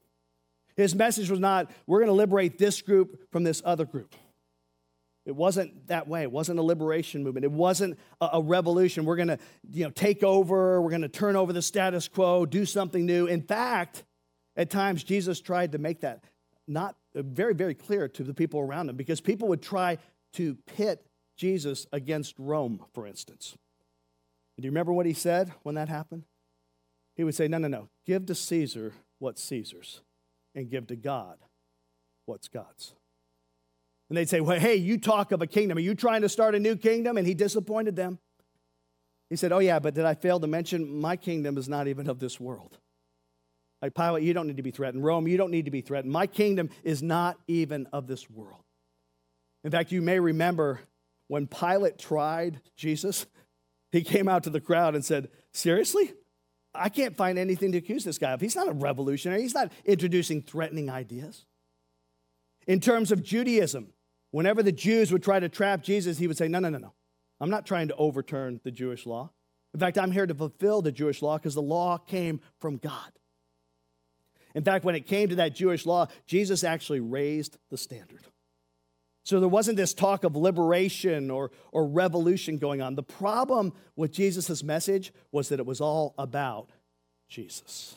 His 0.77 0.95
message 0.95 1.31
was 1.31 1.41
not, 1.41 1.71
we're 1.87 1.99
going 1.99 2.09
to 2.09 2.15
liberate 2.15 2.59
this 2.59 2.83
group 2.83 3.31
from 3.33 3.43
this 3.43 3.63
other 3.65 3.85
group. 3.85 4.15
It 5.29 5.37
wasn't 5.37 5.89
that 5.89 6.09
way. 6.09 6.23
It 6.23 6.33
wasn't 6.33 6.59
a 6.59 6.63
liberation 6.63 7.23
movement. 7.23 7.45
It 7.45 7.53
wasn't 7.53 7.99
a, 8.21 8.31
a 8.35 8.43
revolution. 8.43 9.05
We're 9.05 9.17
going 9.17 9.29
to, 9.29 9.39
you 9.71 9.85
know, 9.85 9.91
take 9.91 10.25
over. 10.25 10.81
We're 10.81 10.91
going 10.91 11.03
to 11.03 11.09
turn 11.09 11.37
over 11.37 11.53
the 11.53 11.63
status 11.63 12.09
quo, 12.09 12.47
do 12.47 12.65
something 12.65 13.05
new. 13.05 13.27
In 13.27 13.43
fact, 13.43 14.05
at 14.57 14.71
times 14.71 15.05
Jesus 15.05 15.41
tried 15.41 15.73
to 15.73 15.79
make 15.79 16.01
that 16.01 16.25
not 16.67 16.97
uh, 17.15 17.23
very, 17.23 17.55
very 17.55 17.75
clear 17.75 18.09
to 18.09 18.25
the 18.25 18.33
people 18.33 18.61
around 18.61 18.89
him 18.89 18.97
because 18.97 19.21
people 19.21 19.49
would 19.49 19.63
try 19.63 19.99
to 20.35 20.57
pit 20.67 21.07
Jesus 21.37 21.87
against 21.93 22.35
Rome, 22.39 22.85
for 22.95 23.07
instance. 23.07 23.57
do 24.57 24.65
you 24.65 24.71
remember 24.71 24.93
what 24.93 25.07
he 25.07 25.13
said 25.13 25.53
when 25.63 25.75
that 25.75 25.89
happened? 25.89 26.25
He 27.17 27.25
would 27.25 27.35
say, 27.35 27.49
No, 27.49 27.59
no, 27.59 27.69
no. 27.69 27.89
Give 28.07 28.25
to 28.27 28.35
Caesar 28.35 28.93
what's 29.19 29.43
Caesar's 29.45 30.01
and 30.55 30.71
give 30.71 30.87
to 30.87 30.97
God 30.97 31.37
what's 32.25 32.49
God's. 32.49 32.95
And 34.09 34.17
they'd 34.17 34.29
say, 34.29 34.41
Well, 34.41 34.59
hey, 34.59 34.77
you 34.77 34.99
talk 34.99 35.33
of 35.33 35.43
a 35.43 35.47
kingdom. 35.47 35.79
Are 35.79 35.83
you 35.83 35.95
trying 35.95 36.23
to 36.23 36.29
start 36.29 36.55
a 36.55 36.59
new 36.59 36.77
kingdom? 36.77 37.17
And 37.17 37.27
he 37.27 37.35
disappointed 37.35 37.97
them. 37.97 38.19
He 39.31 39.37
said, 39.37 39.53
Oh, 39.53 39.59
yeah, 39.59 39.79
but 39.79 39.95
did 39.95 40.05
I 40.05 40.15
fail 40.15 40.41
to 40.41 40.47
mention 40.47 41.01
my 41.01 41.17
kingdom 41.17 41.59
is 41.59 41.69
not 41.69 41.89
even 41.89 42.09
of 42.09 42.19
this 42.19 42.41
world? 42.41 42.79
Like 43.83 43.95
Pilate, 43.95 44.25
you 44.25 44.33
don't 44.33 44.47
need 44.47 44.57
to 44.57 44.63
be 44.63 44.71
threatened. 44.71 45.05
Rome, 45.05 45.29
you 45.29 45.37
don't 45.37 45.51
need 45.51 45.67
to 45.67 45.71
be 45.71 45.83
threatened. 45.83 46.13
My 46.13 46.27
kingdom 46.27 46.71
is 46.83 47.03
not 47.03 47.39
even 47.47 47.87
of 47.93 48.07
this 48.07 48.29
world. 48.29 48.65
In 49.63 49.71
fact, 49.71 49.93
you 49.93 50.03
may 50.03 50.19
remember 50.19 50.81
when 51.29 51.47
Pilate 51.47 51.99
tried 51.99 52.61
Jesus, 52.77 53.27
he 53.93 54.03
came 54.03 54.29
out 54.29 54.45
to 54.45 54.51
the 54.51 54.61
crowd 54.61 54.95
and 54.95 55.05
said, 55.05 55.29
Seriously? 55.53 56.13
I 56.75 56.89
can't 56.91 57.17
find 57.17 57.39
anything 57.39 57.73
to 57.73 57.79
accuse 57.79 58.05
this 58.05 58.19
guy 58.19 58.33
of. 58.33 58.41
He's 58.41 58.55
not 58.55 58.69
a 58.69 58.73
revolutionary, 58.73 59.43
he's 59.43 59.55
not 59.55 59.73
introducing 59.85 60.43
threatening 60.43 60.91
ideas. 60.91 61.45
In 62.67 62.81
terms 62.81 63.11
of 63.11 63.23
Judaism, 63.23 63.93
whenever 64.31 64.63
the 64.63 64.73
Jews 64.73 65.13
would 65.13 65.23
try 65.23 65.41
to 65.41 65.49
trap 65.49 65.83
Jesus, 65.83 66.19
he 66.19 66.27
would 66.27 66.37
say, 66.37 66.49
No, 66.49 66.59
no, 66.59 66.69
no, 66.69 66.79
no. 66.79 66.95
I'm 67.41 67.51
not 67.51 67.67
trying 67.67 67.89
to 67.89 67.97
overturn 67.97 68.61
the 68.65 68.71
Jewish 68.71 69.07
law. 69.07 69.31
In 69.75 69.81
fact, 69.81 69.99
I'm 69.99 70.11
here 70.11 70.27
to 70.27 70.35
fulfill 70.35 70.83
the 70.83 70.93
Jewish 70.93 71.23
law 71.23 71.39
because 71.39 71.55
the 71.55 71.63
law 71.63 71.99
came 71.99 72.41
from 72.59 72.79
God. 72.79 73.13
In 74.55 74.65
fact, 74.65 74.85
when 74.85 74.95
it 74.95 75.07
came 75.07 75.29
to 75.29 75.37
that 75.37 75.55
Jewish 75.55 75.87
law, 75.87 76.07
Jesus 76.27 76.65
actually 76.65 77.01
raised 77.01 77.59
the 77.71 77.77
standard. 77.77 78.23
So 79.25 79.41
there 79.41 79.49
wasn't 79.49 79.77
this 79.77 79.93
talk 79.93 80.25
of 80.25 80.35
liberation 80.37 81.31
or, 81.31 81.51
or 81.71 81.87
revolution 81.87 82.57
going 82.57 82.81
on. 82.81 82.95
The 82.95 83.03
problem 83.03 83.75
with 83.95 84.11
Jesus' 84.11 84.63
message 84.63 85.13
was 85.31 85.51
that 85.51 85.61
it 85.61 85.67
was 85.67 85.83
all 85.83 86.15
about 86.17 86.71
Jesus. 87.29 87.97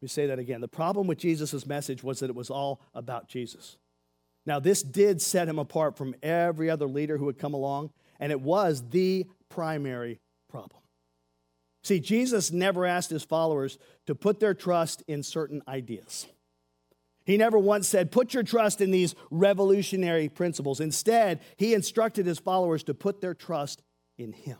Let 0.00 0.06
me 0.06 0.08
say 0.08 0.26
that 0.26 0.38
again. 0.38 0.62
The 0.62 0.68
problem 0.68 1.06
with 1.06 1.18
Jesus' 1.18 1.66
message 1.66 2.02
was 2.02 2.20
that 2.20 2.30
it 2.30 2.36
was 2.36 2.48
all 2.48 2.80
about 2.94 3.28
Jesus. 3.28 3.76
Now, 4.48 4.58
this 4.58 4.82
did 4.82 5.20
set 5.20 5.46
him 5.46 5.58
apart 5.58 5.98
from 5.98 6.14
every 6.22 6.70
other 6.70 6.86
leader 6.86 7.18
who 7.18 7.26
had 7.26 7.38
come 7.38 7.52
along, 7.52 7.90
and 8.18 8.32
it 8.32 8.40
was 8.40 8.82
the 8.88 9.26
primary 9.50 10.20
problem. 10.48 10.80
See, 11.84 12.00
Jesus 12.00 12.50
never 12.50 12.86
asked 12.86 13.10
his 13.10 13.22
followers 13.22 13.76
to 14.06 14.14
put 14.14 14.40
their 14.40 14.54
trust 14.54 15.02
in 15.06 15.22
certain 15.22 15.60
ideas. 15.68 16.26
He 17.26 17.36
never 17.36 17.58
once 17.58 17.86
said, 17.88 18.10
put 18.10 18.32
your 18.32 18.42
trust 18.42 18.80
in 18.80 18.90
these 18.90 19.14
revolutionary 19.30 20.30
principles. 20.30 20.80
Instead, 20.80 21.40
he 21.58 21.74
instructed 21.74 22.24
his 22.24 22.38
followers 22.38 22.82
to 22.84 22.94
put 22.94 23.20
their 23.20 23.34
trust 23.34 23.82
in 24.16 24.32
him. 24.32 24.56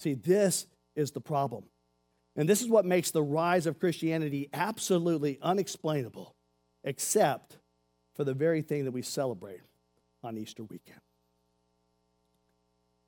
See, 0.00 0.14
this 0.14 0.66
is 0.96 1.12
the 1.12 1.20
problem. 1.20 1.66
And 2.34 2.48
this 2.48 2.62
is 2.62 2.68
what 2.68 2.84
makes 2.84 3.12
the 3.12 3.22
rise 3.22 3.66
of 3.66 3.78
Christianity 3.78 4.48
absolutely 4.52 5.38
unexplainable, 5.40 6.34
except 6.82 7.58
for 8.16 8.24
the 8.24 8.34
very 8.34 8.62
thing 8.62 8.86
that 8.86 8.92
we 8.92 9.02
celebrate 9.02 9.60
on 10.24 10.38
Easter 10.38 10.64
weekend. 10.64 11.00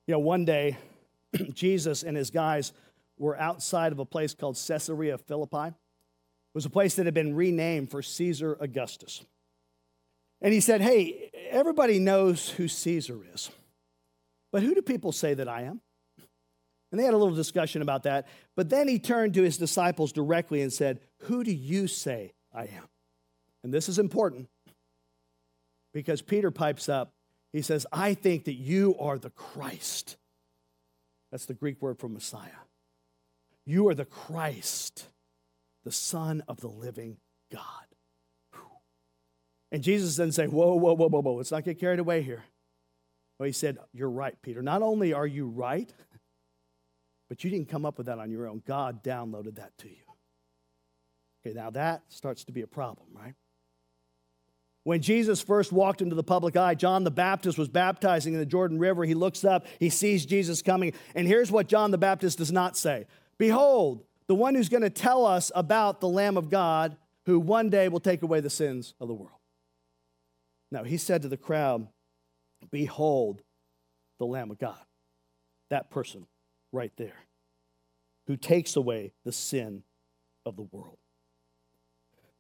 You 0.07 0.13
know, 0.13 0.19
one 0.21 0.45
day, 0.45 0.77
Jesus 1.53 2.03
and 2.03 2.17
his 2.17 2.31
guys 2.31 2.73
were 3.19 3.39
outside 3.39 3.93
of 3.93 3.99
a 3.99 4.05
place 4.05 4.35
called 4.35 4.57
Caesarea 4.67 5.19
Philippi. 5.19 5.69
It 5.69 6.55
was 6.55 6.67
a 6.67 6.71
place 6.71 6.95
that 6.95 7.07
had 7.07 7.15
been 7.15 7.35
renamed 7.35 7.91
for 7.91 8.03
Caesar 8.03 8.57
Augustus. 8.61 9.25
And 10.41 10.53
he 10.53 10.61
said, 10.61 10.81
Hey, 10.81 11.31
everybody 11.51 11.99
knows 11.99 12.51
who 12.51 12.69
Caesar 12.69 13.21
is, 13.35 13.51
but 14.53 14.63
who 14.63 14.75
do 14.75 14.83
people 14.83 15.13
say 15.13 15.35
that 15.35 15.49
I 15.49 15.63
am? 15.63 15.81
And 16.91 16.99
they 16.99 17.05
had 17.05 17.13
a 17.13 17.19
little 17.19 17.35
discussion 17.35 17.83
about 17.83 18.05
that. 18.05 18.27
But 18.57 18.71
then 18.71 18.89
he 18.89 18.99
turned 18.99 19.35
to 19.35 19.43
his 19.43 19.59
disciples 19.59 20.13
directly 20.13 20.63
and 20.63 20.73
said, 20.73 21.01
Who 21.25 21.45
do 21.45 21.53
you 21.53 21.87
say 21.87 22.33
I 22.55 22.63
am? 22.63 22.89
And 23.63 23.75
this 23.75 23.89
is 23.89 23.99
important 23.99 24.49
because 25.93 26.23
Peter 26.23 26.51
pipes 26.51 26.89
up. 26.89 27.13
He 27.53 27.63
says, 27.63 27.87
I 27.93 28.15
think 28.15 28.45
that 28.45 28.55
you 28.55 28.97
are 28.99 29.19
the 29.19 29.31
Christ. 29.31 30.17
That's 31.31 31.47
the 31.47 31.55
Greek 31.55 31.81
word 31.81 31.99
for 31.99 32.09
Messiah. 32.09 32.51
You 33.65 33.89
are 33.89 33.95
the 33.95 34.05
Christ, 34.05 35.07
the 35.85 35.93
Son 35.93 36.43
of 36.49 36.61
the 36.61 36.69
living 36.69 37.19
God. 37.53 37.63
And 39.71 39.83
Jesus 39.83 40.17
didn't 40.17 40.33
say, 40.33 40.47
Whoa, 40.47 40.75
whoa, 40.77 40.95
whoa, 40.95 41.09
whoa, 41.09 41.21
whoa, 41.21 41.35
let's 41.35 41.51
not 41.51 41.65
get 41.65 41.79
carried 41.79 41.99
away 41.99 42.23
here. 42.23 42.43
Well, 43.39 43.47
he 43.47 43.53
said, 43.53 43.79
You're 43.93 44.11
right, 44.11 44.41
Peter. 44.43 44.63
Not 44.63 44.83
only 44.83 45.13
are 45.13 45.27
you 45.27 45.47
right, 45.47 45.93
but 47.29 47.45
you 47.45 47.51
didn't 47.51 47.69
come 47.69 47.85
up 47.85 47.99
with 47.99 48.07
that 48.07 48.19
on 48.19 48.31
your 48.31 48.47
own. 48.47 48.63
God 48.67 49.05
downloaded 49.05 49.57
that 49.57 49.77
to 49.79 49.89
you. 49.89 49.97
Okay, 51.47 51.55
now 51.55 51.71
that 51.71 52.03
starts 52.09 52.45
to 52.45 52.53
be 52.53 52.63
a 52.63 52.67
problem, 52.67 53.09
right? 53.13 53.35
When 54.89 55.03
Jesus 55.03 55.43
first 55.43 55.71
walked 55.71 56.01
into 56.01 56.15
the 56.15 56.23
public 56.23 56.57
eye, 56.57 56.75
John 56.75 57.05
the 57.05 57.11
Baptist 57.11 57.59
was 57.59 57.69
baptizing 57.69 58.33
in 58.33 58.39
the 58.41 58.47
Jordan 58.47 58.79
River. 58.79 59.05
He 59.05 59.13
looks 59.13 59.45
up, 59.45 59.67
he 59.79 59.91
sees 59.91 60.25
Jesus 60.25 60.63
coming, 60.63 60.95
and 61.15 61.29
here's 61.29 61.51
what 61.51 61.69
John 61.69 61.91
the 61.91 61.99
Baptist 61.99 62.39
does 62.39 62.51
not 62.51 62.75
say 62.75 63.05
Behold, 63.37 64.03
the 64.29 64.35
one 64.35 64.55
who's 64.55 64.71
going 64.71 64.83
to 64.83 64.89
tell 64.89 65.27
us 65.27 65.53
about 65.55 66.01
the 66.01 66.09
Lamb 66.09 66.39
of 66.39 66.49
God 66.49 66.97
who 67.27 67.39
one 67.39 67.69
day 67.69 67.91
will 67.91 68.01
take 68.01 68.23
away 68.23 68.41
the 68.41 68.49
sins 68.49 68.95
of 68.99 69.09
the 69.09 69.15
world. 69.15 69.39
Now, 70.71 70.85
he 70.85 70.97
said 70.97 71.21
to 71.21 71.29
the 71.29 71.37
crowd, 71.37 71.87
Behold, 72.71 73.43
the 74.19 74.25
Lamb 74.25 74.51
of 74.51 74.59
God. 74.59 74.81
That 75.69 75.91
person 75.91 76.27
right 76.73 76.93
there 76.97 77.27
who 78.27 78.39
takes 78.39 78.75
away 78.75 79.13
the 79.27 79.33
sin 79.33 79.83
of 80.47 80.57
the 80.57 80.63
world. 80.63 80.97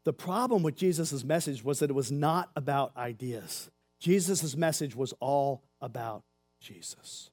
The 0.09 0.15
problem 0.15 0.63
with 0.63 0.75
Jesus' 0.75 1.23
message 1.23 1.63
was 1.63 1.81
that 1.81 1.91
it 1.91 1.93
was 1.93 2.11
not 2.11 2.49
about 2.57 2.97
ideas. 2.97 3.71
Jesus' 4.01 4.57
message 4.57 4.97
was 4.97 5.13
all 5.21 5.63
about 5.83 6.23
Jesus. 6.63 7.29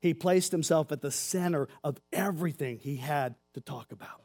He 0.00 0.14
placed 0.14 0.52
himself 0.52 0.92
at 0.92 1.00
the 1.00 1.10
center 1.10 1.66
of 1.82 2.00
everything 2.12 2.78
he 2.78 2.98
had 2.98 3.34
to 3.54 3.60
talk 3.60 3.90
about. 3.90 4.22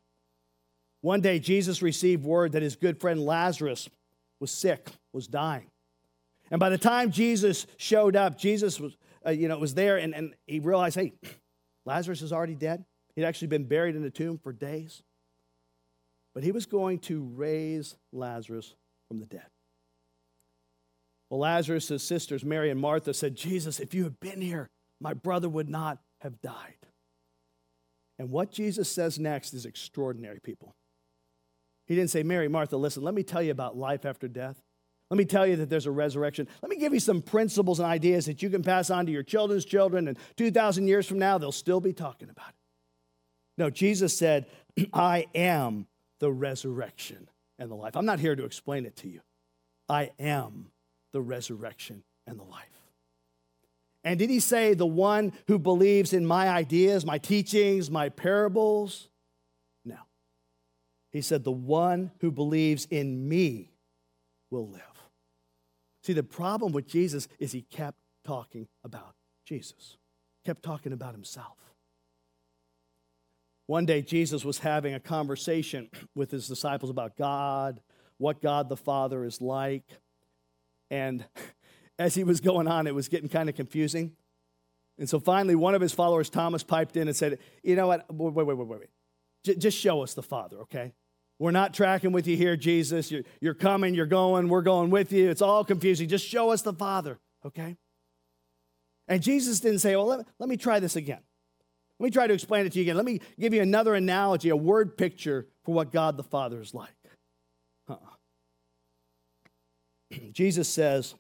One 1.02 1.22
day, 1.22 1.40
Jesus 1.40 1.82
received 1.82 2.24
word 2.24 2.52
that 2.52 2.62
his 2.62 2.76
good 2.76 3.02
friend 3.02 3.20
Lazarus 3.20 3.90
was 4.40 4.52
sick, 4.52 4.88
was 5.12 5.26
dying. 5.26 5.72
And 6.52 6.60
by 6.60 6.70
the 6.70 6.78
time 6.78 7.10
Jesus 7.10 7.66
showed 7.78 8.16
up, 8.16 8.38
Jesus 8.38 8.80
was, 8.80 8.96
uh, 9.26 9.32
you 9.32 9.48
know, 9.48 9.58
was 9.58 9.74
there 9.74 9.98
and, 9.98 10.14
and 10.14 10.36
he 10.46 10.60
realized, 10.60 10.98
hey, 10.98 11.14
Lazarus 11.88 12.22
is 12.22 12.32
already 12.32 12.54
dead. 12.54 12.86
He'd 13.16 13.24
actually 13.24 13.48
been 13.48 13.66
buried 13.66 13.96
in 13.96 14.06
a 14.06 14.12
tomb 14.12 14.38
for 14.38 14.54
days. 14.54 15.02
But 16.40 16.46
he 16.46 16.54
was 16.54 16.66
going 16.66 17.00
to 17.00 17.22
raise 17.36 17.98
Lazarus 18.14 18.74
from 19.10 19.20
the 19.20 19.26
dead. 19.26 19.48
Well, 21.30 21.42
Lazarus' 21.42 22.02
sisters, 22.02 22.46
Mary 22.46 22.70
and 22.70 22.80
Martha, 22.80 23.14
said, 23.14 23.36
Jesus, 23.36 23.78
if 23.78 23.94
you 23.94 24.06
had 24.06 24.22
been 24.22 24.40
here, 24.40 24.70
my 25.02 25.14
brother 25.14 25.50
would 25.50 25.68
not 25.68 25.98
have 26.22 26.42
died. 26.42 26.78
And 28.18 28.30
what 28.30 28.54
Jesus 28.54 28.90
says 28.90 29.20
next 29.20 29.54
is 29.54 29.66
extraordinary, 29.66 30.40
people. 30.40 30.74
He 31.88 31.96
didn't 31.96 32.10
say, 32.10 32.24
Mary, 32.24 32.48
Martha, 32.48 32.78
listen, 32.78 33.04
let 33.04 33.16
me 33.16 33.24
tell 33.24 33.42
you 33.42 33.52
about 33.52 33.76
life 33.76 34.06
after 34.06 34.30
death. 34.30 34.62
Let 35.10 35.18
me 35.18 35.26
tell 35.26 35.46
you 35.46 35.58
that 35.58 35.70
there's 35.70 35.88
a 35.88 35.92
resurrection. 35.92 36.48
Let 36.62 36.70
me 36.70 36.78
give 36.78 36.94
you 36.94 37.02
some 37.02 37.22
principles 37.22 37.82
and 37.82 37.86
ideas 37.90 38.28
that 38.28 38.42
you 38.42 38.50
can 38.50 38.64
pass 38.64 38.90
on 38.90 39.06
to 39.08 39.12
your 39.12 39.24
children's 39.24 39.66
children, 39.66 40.08
and 40.08 40.18
2,000 40.38 40.88
years 40.88 41.06
from 41.06 41.20
now, 41.20 41.38
they'll 41.38 41.52
still 41.52 41.82
be 41.82 41.92
talking 41.92 42.30
about 42.30 42.48
it. 42.48 42.56
No, 43.58 43.70
Jesus 43.70 44.18
said, 44.18 44.46
I 44.94 45.26
am 45.36 45.86
the 46.20 46.32
resurrection 46.32 47.30
and 47.58 47.70
the 47.70 47.76
life. 47.76 47.96
I'm 47.96 48.06
not 48.06 48.20
here 48.20 48.36
to 48.36 48.46
explain 48.46 48.86
it 48.86 48.96
to 48.98 49.08
you. 49.08 49.22
I 49.88 50.12
am 50.20 50.68
the 51.14 51.22
resurrection 51.22 52.04
and 52.28 52.40
the 52.40 52.44
life. 52.44 52.66
And 54.04 54.18
did 54.18 54.30
he 54.30 54.40
say, 54.40 54.74
the 54.74 54.86
one 54.86 55.34
who 55.48 55.60
believes 55.60 56.14
in 56.14 56.26
my 56.26 56.48
ideas, 56.48 57.06
my 57.06 57.18
teachings, 57.18 57.92
my 57.92 58.10
parables? 58.10 59.10
No. 59.84 59.98
He 61.12 61.22
said, 61.22 61.44
the 61.44 61.52
one 61.52 62.12
who 62.22 62.32
believes 62.32 62.86
in 62.90 63.28
me 63.28 63.72
will 64.52 64.70
live. 64.70 64.82
See, 66.04 66.14
the 66.14 66.24
problem 66.24 66.72
with 66.72 66.88
Jesus 66.88 67.28
is 67.40 67.52
he 67.52 67.62
kept 67.62 67.98
talking 68.24 68.68
about 68.84 69.16
Jesus, 69.46 69.98
kept 70.46 70.64
talking 70.64 70.94
about 70.94 71.14
himself. 71.14 71.58
One 73.70 73.86
day, 73.86 74.02
Jesus 74.02 74.44
was 74.44 74.58
having 74.58 74.96
a 74.96 75.00
conversation 75.00 75.90
with 76.16 76.32
his 76.32 76.48
disciples 76.48 76.90
about 76.90 77.16
God, 77.16 77.80
what 78.18 78.42
God 78.42 78.68
the 78.68 78.76
Father 78.76 79.24
is 79.24 79.42
like. 79.42 79.84
And 80.90 81.24
as 82.00 82.16
he 82.16 82.24
was 82.24 82.42
going 82.42 82.68
on, 82.68 82.88
it 82.88 82.96
was 82.96 83.10
getting 83.10 83.30
kind 83.30 83.48
of 83.48 83.54
confusing. 83.54 84.14
And 84.98 85.08
so 85.08 85.20
finally, 85.20 85.54
one 85.54 85.76
of 85.76 85.82
his 85.82 85.94
followers, 85.94 86.32
Thomas, 86.32 86.64
piped 86.64 86.98
in 86.98 87.08
and 87.08 87.16
said, 87.16 87.38
You 87.62 87.76
know 87.76 87.86
what? 87.86 88.12
Wait, 88.12 88.34
wait, 88.34 88.48
wait, 88.48 88.58
wait, 88.58 88.80
wait. 88.80 88.90
J- 89.44 89.56
just 89.58 89.78
show 89.78 90.02
us 90.02 90.16
the 90.16 90.24
Father, 90.24 90.58
okay? 90.62 90.94
We're 91.38 91.52
not 91.52 91.72
tracking 91.72 92.12
with 92.12 92.26
you 92.26 92.36
here, 92.36 92.58
Jesus. 92.58 93.12
You're, 93.12 93.22
you're 93.40 93.54
coming, 93.54 93.94
you're 93.94 94.08
going, 94.08 94.50
we're 94.50 94.64
going 94.64 94.90
with 94.90 95.14
you. 95.14 95.30
It's 95.30 95.44
all 95.44 95.64
confusing. 95.64 96.10
Just 96.10 96.26
show 96.26 96.50
us 96.50 96.64
the 96.64 96.74
Father, 96.74 97.20
okay? 97.46 97.78
And 99.08 99.22
Jesus 99.22 99.60
didn't 99.60 99.80
say, 99.80 99.96
Well, 99.96 100.08
let, 100.08 100.28
let 100.40 100.50
me 100.50 100.58
try 100.58 100.80
this 100.80 100.96
again. 100.96 101.22
Let 102.00 102.06
me 102.06 102.12
try 102.12 102.28
to 102.28 102.34
explain 102.34 102.66
it 102.66 102.72
to 102.74 102.80
you 102.80 102.84
again. 102.84 102.96
Let 102.96 103.06
me 103.06 103.20
give 103.38 103.54
you 103.54 103.62
another 103.62 103.94
analogy, 103.94 104.50
a 104.50 104.56
word 104.56 104.98
picture 104.98 105.48
for 105.64 105.76
what 105.76 105.92
God 105.92 106.16
the 106.16 106.24
Father 106.24 106.62
is 106.62 106.74
like. 106.74 106.90
Uh-uh. 107.90 107.98
Jesus 110.32 110.70
says, 110.70 111.16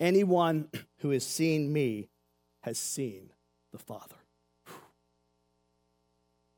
Anyone 0.00 0.68
who 0.98 1.10
has 1.10 1.24
seen 1.24 1.72
me 1.72 2.08
has 2.62 2.78
seen 2.78 3.30
the 3.72 3.78
Father. 3.78 4.16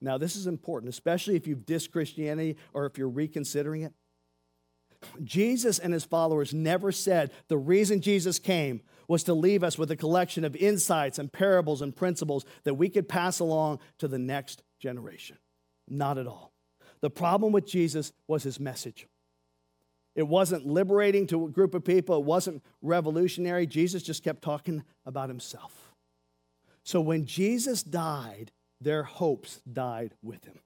Now, 0.00 0.16
this 0.18 0.36
is 0.36 0.46
important, 0.46 0.90
especially 0.90 1.34
if 1.34 1.46
you've 1.46 1.66
dissed 1.66 1.90
Christianity 1.90 2.56
or 2.72 2.86
if 2.86 2.96
you're 2.98 3.08
reconsidering 3.08 3.82
it. 3.82 3.92
Jesus 5.22 5.78
and 5.78 5.92
his 5.92 6.04
followers 6.04 6.54
never 6.54 6.92
said 6.92 7.32
the 7.48 7.56
reason 7.58 8.00
Jesus 8.00 8.38
came 8.38 8.80
was 9.08 9.22
to 9.24 9.34
leave 9.34 9.62
us 9.62 9.78
with 9.78 9.90
a 9.90 9.96
collection 9.96 10.44
of 10.44 10.56
insights 10.56 11.18
and 11.18 11.32
parables 11.32 11.82
and 11.82 11.94
principles 11.94 12.44
that 12.64 12.74
we 12.74 12.88
could 12.88 13.08
pass 13.08 13.38
along 13.38 13.80
to 13.98 14.08
the 14.08 14.18
next 14.18 14.62
generation. 14.80 15.38
Not 15.88 16.18
at 16.18 16.26
all. 16.26 16.52
The 17.00 17.10
problem 17.10 17.52
with 17.52 17.66
Jesus 17.66 18.12
was 18.26 18.42
his 18.42 18.58
message. 18.58 19.06
It 20.14 20.28
wasn't 20.28 20.66
liberating 20.66 21.26
to 21.28 21.44
a 21.46 21.50
group 21.50 21.74
of 21.74 21.84
people, 21.84 22.16
it 22.16 22.24
wasn't 22.24 22.62
revolutionary. 22.82 23.66
Jesus 23.66 24.02
just 24.02 24.22
kept 24.22 24.42
talking 24.42 24.84
about 25.04 25.28
himself. 25.28 25.92
So 26.84 27.00
when 27.00 27.26
Jesus 27.26 27.82
died, 27.82 28.52
their 28.80 29.02
hopes 29.02 29.60
died 29.70 30.14
with 30.22 30.44
him. 30.44 30.60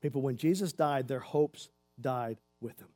People, 0.00 0.22
when 0.22 0.36
Jesus 0.36 0.72
died, 0.72 1.08
their 1.08 1.20
hopes 1.20 1.68
died 2.00 2.38
with 2.60 2.78
him. 2.78 2.88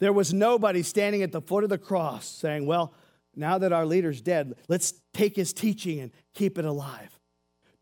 There 0.00 0.12
was 0.12 0.34
nobody 0.34 0.82
standing 0.82 1.22
at 1.22 1.32
the 1.32 1.40
foot 1.40 1.64
of 1.64 1.70
the 1.70 1.78
cross 1.78 2.26
saying, 2.26 2.66
Well, 2.66 2.92
now 3.36 3.58
that 3.58 3.72
our 3.72 3.86
leader's 3.86 4.20
dead, 4.20 4.54
let's 4.68 4.94
take 5.12 5.36
his 5.36 5.52
teaching 5.52 6.00
and 6.00 6.10
keep 6.34 6.58
it 6.58 6.64
alive 6.64 7.18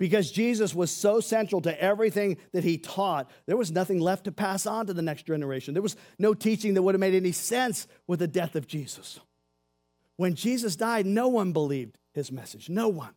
because 0.02 0.32
Jesus 0.32 0.74
was 0.74 0.90
so 0.90 1.20
central 1.20 1.60
to 1.60 1.80
everything 1.80 2.36
that 2.52 2.64
he 2.64 2.76
taught, 2.76 3.30
there 3.46 3.56
was 3.56 3.70
nothing 3.70 4.00
left 4.00 4.24
to 4.24 4.32
pass 4.32 4.66
on 4.66 4.86
to 4.88 4.92
the 4.92 5.00
next 5.00 5.26
generation. 5.26 5.74
There 5.74 5.82
was 5.82 5.94
no 6.18 6.34
teaching 6.34 6.74
that 6.74 6.82
would 6.82 6.96
have 6.96 7.00
made 7.00 7.14
any 7.14 7.30
sense 7.30 7.86
with 8.08 8.18
the 8.18 8.26
death 8.26 8.56
of 8.56 8.66
Jesus. 8.66 9.20
When 10.16 10.34
Jesus 10.34 10.74
died, 10.74 11.06
no 11.06 11.28
one 11.28 11.52
believed 11.52 11.98
his 12.14 12.32
message. 12.32 12.68
No 12.68 12.88
one. 12.88 13.14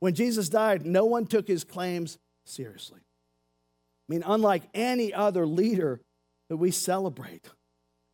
When 0.00 0.14
Jesus 0.14 0.48
died, 0.48 0.86
no 0.86 1.04
one 1.04 1.26
took 1.26 1.46
his 1.46 1.62
claims 1.62 2.16
seriously. 2.46 3.00
I 4.08 4.14
mean, 4.14 4.22
unlike 4.24 4.62
any 4.72 5.12
other 5.12 5.46
leader 5.46 6.00
that 6.48 6.56
we 6.56 6.70
celebrate, 6.70 7.50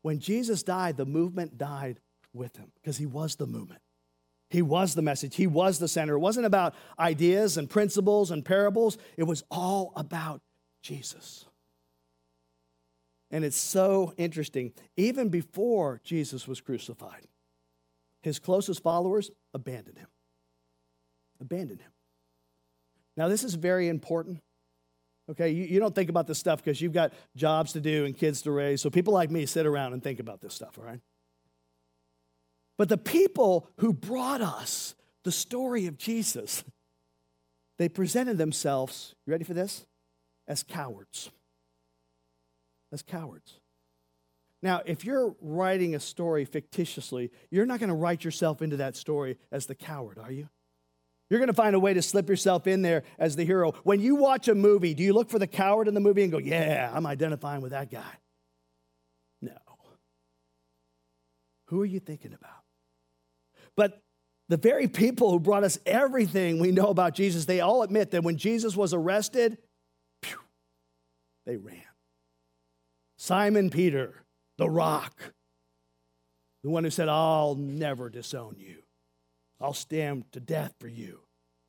when 0.02 0.18
Jesus 0.18 0.64
died, 0.64 0.96
the 0.96 1.06
movement 1.06 1.58
died 1.58 2.00
with 2.32 2.56
him 2.56 2.72
because 2.74 2.96
he 2.96 3.06
was 3.06 3.36
the 3.36 3.46
movement. 3.46 3.80
He 4.50 4.60
was 4.60 4.94
the 4.94 5.02
message, 5.02 5.36
He 5.36 5.46
was 5.46 5.78
the 5.78 5.88
center. 5.88 6.14
It 6.14 6.20
wasn't 6.20 6.46
about 6.46 6.74
ideas 6.98 7.56
and 7.56 7.70
principles 7.70 8.30
and 8.30 8.44
parables, 8.44 8.98
it 9.16 9.24
was 9.24 9.44
all 9.50 9.92
about 9.96 10.42
Jesus. 10.82 11.46
And 13.30 13.46
it's 13.46 13.56
so 13.56 14.12
interesting. 14.18 14.72
Even 14.98 15.30
before 15.30 16.02
Jesus 16.04 16.46
was 16.46 16.60
crucified, 16.60 17.26
his 18.20 18.38
closest 18.38 18.82
followers 18.82 19.30
abandoned 19.54 19.96
him. 19.96 20.08
Abandoned 21.40 21.80
him. 21.80 21.92
Now, 23.16 23.28
this 23.28 23.42
is 23.42 23.54
very 23.54 23.88
important. 23.88 24.40
Okay, 25.30 25.50
you, 25.50 25.64
you 25.64 25.80
don't 25.80 25.94
think 25.94 26.10
about 26.10 26.26
this 26.26 26.38
stuff 26.38 26.62
because 26.62 26.80
you've 26.80 26.92
got 26.92 27.12
jobs 27.36 27.72
to 27.72 27.80
do 27.80 28.04
and 28.04 28.16
kids 28.16 28.42
to 28.42 28.50
raise. 28.50 28.82
So 28.82 28.90
people 28.90 29.14
like 29.14 29.30
me 29.30 29.46
sit 29.46 29.64
around 29.64 29.94
and 29.94 30.02
think 30.02 30.20
about 30.20 30.42
this 30.42 30.52
stuff, 30.52 30.78
all 30.78 30.84
right? 30.84 31.00
But 32.78 32.88
the 32.88 32.98
people 32.98 33.68
who 33.78 33.92
brought 33.92 34.40
us 34.40 34.94
the 35.24 35.32
story 35.32 35.86
of 35.86 35.98
Jesus, 35.98 36.64
they 37.78 37.88
presented 37.88 38.38
themselves, 38.38 39.14
you 39.26 39.32
ready 39.32 39.44
for 39.44 39.54
this? 39.54 39.86
As 40.48 40.62
cowards. 40.62 41.30
As 42.92 43.02
cowards. 43.02 43.60
Now, 44.62 44.80
if 44.86 45.04
you're 45.04 45.34
writing 45.40 45.94
a 45.94 46.00
story 46.00 46.44
fictitiously, 46.44 47.30
you're 47.50 47.66
not 47.66 47.80
going 47.80 47.88
to 47.88 47.94
write 47.94 48.24
yourself 48.24 48.62
into 48.62 48.76
that 48.78 48.96
story 48.96 49.38
as 49.50 49.66
the 49.66 49.74
coward, 49.74 50.18
are 50.18 50.30
you? 50.30 50.48
You're 51.28 51.40
going 51.40 51.48
to 51.48 51.54
find 51.54 51.74
a 51.74 51.80
way 51.80 51.94
to 51.94 52.02
slip 52.02 52.28
yourself 52.28 52.66
in 52.66 52.82
there 52.82 53.04
as 53.18 53.36
the 53.36 53.44
hero. 53.44 53.72
When 53.84 54.00
you 54.00 54.16
watch 54.16 54.48
a 54.48 54.54
movie, 54.54 54.94
do 54.94 55.02
you 55.02 55.14
look 55.14 55.30
for 55.30 55.38
the 55.38 55.46
coward 55.46 55.88
in 55.88 55.94
the 55.94 56.00
movie 56.00 56.22
and 56.22 56.30
go, 56.30 56.38
yeah, 56.38 56.90
I'm 56.92 57.06
identifying 57.06 57.62
with 57.62 57.72
that 57.72 57.90
guy? 57.90 58.12
No. 59.40 59.56
Who 61.66 61.80
are 61.80 61.86
you 61.86 62.00
thinking 62.00 62.34
about? 62.34 62.61
But 63.76 64.02
the 64.48 64.56
very 64.56 64.88
people 64.88 65.30
who 65.30 65.40
brought 65.40 65.64
us 65.64 65.78
everything 65.86 66.58
we 66.58 66.72
know 66.72 66.88
about 66.88 67.14
Jesus, 67.14 67.44
they 67.44 67.60
all 67.60 67.82
admit 67.82 68.10
that 68.10 68.22
when 68.22 68.36
Jesus 68.36 68.76
was 68.76 68.92
arrested, 68.92 69.58
they 71.46 71.56
ran. 71.56 71.82
Simon 73.16 73.70
Peter, 73.70 74.24
the 74.58 74.68
rock, 74.68 75.32
the 76.62 76.70
one 76.70 76.84
who 76.84 76.90
said, 76.90 77.08
I'll 77.08 77.54
never 77.54 78.08
disown 78.08 78.56
you, 78.58 78.82
I'll 79.60 79.74
stand 79.74 80.30
to 80.32 80.40
death 80.40 80.74
for 80.80 80.88
you. 80.88 81.20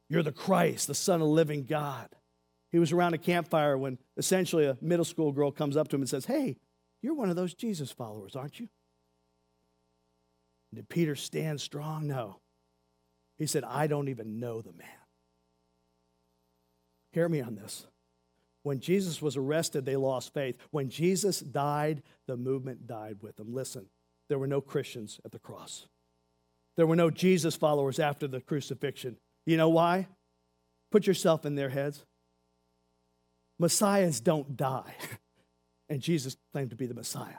You're 0.10 0.24
the 0.24 0.32
Christ, 0.32 0.88
the 0.88 0.96
Son 0.96 1.22
of 1.22 1.28
the 1.28 1.34
living 1.34 1.64
God. 1.64 2.10
He 2.72 2.80
was 2.80 2.92
around 2.92 3.14
a 3.14 3.20
campfire 3.20 3.78
when 3.78 4.00
essentially 4.18 4.66
a 4.66 4.78
middle 4.82 5.06
school 5.06 5.32
girl 5.32 5.52
comes 5.52 5.78
up 5.78 5.88
to 5.90 5.96
him 5.96 6.02
and 6.02 6.10
says, 6.10 6.26
Hey, 6.26 6.58
you're 7.02 7.14
one 7.14 7.30
of 7.30 7.36
those 7.36 7.54
Jesus 7.54 7.92
followers, 7.92 8.36
aren't 8.36 8.60
you? 8.60 8.68
Did 10.76 10.90
Peter 10.90 11.16
stand 11.16 11.62
strong? 11.62 12.08
No. 12.08 12.40
He 13.38 13.48
said, 13.48 13.64
I 13.64 13.88
don't 13.88 14.10
even 14.10 14.40
know 14.40 14.62
the 14.62 14.74
man. 14.74 14.88
Hear 17.12 17.30
me 17.30 17.42
on 17.42 17.56
this. 17.56 17.86
When 18.64 18.80
Jesus 18.80 19.22
was 19.22 19.36
arrested, 19.36 19.86
they 19.86 19.96
lost 19.96 20.34
faith. 20.34 20.56
When 20.72 20.90
Jesus 20.90 21.40
died, 21.40 22.02
the 22.28 22.38
movement 22.38 22.88
died 22.88 23.18
with 23.22 23.40
him. 23.40 23.54
Listen, 23.54 23.88
there 24.30 24.40
were 24.40 24.48
no 24.48 24.62
Christians 24.62 25.20
at 25.26 25.32
the 25.32 25.40
cross. 25.40 25.88
There 26.76 26.88
were 26.88 26.96
no 26.96 27.10
Jesus 27.10 27.56
followers 27.56 28.00
after 28.00 28.28
the 28.28 28.42
crucifixion. 28.42 29.18
You 29.46 29.58
know 29.58 29.70
why? 29.70 30.08
Put 30.92 31.06
yourself 31.06 31.46
in 31.46 31.56
their 31.56 31.70
heads. 31.70 32.06
Messiahs 33.60 34.20
don't 34.20 34.58
die, 34.58 34.96
and 35.90 36.02
Jesus 36.02 36.38
claimed 36.52 36.72
to 36.72 36.76
be 36.76 36.86
the 36.86 36.94
Messiah. 36.94 37.38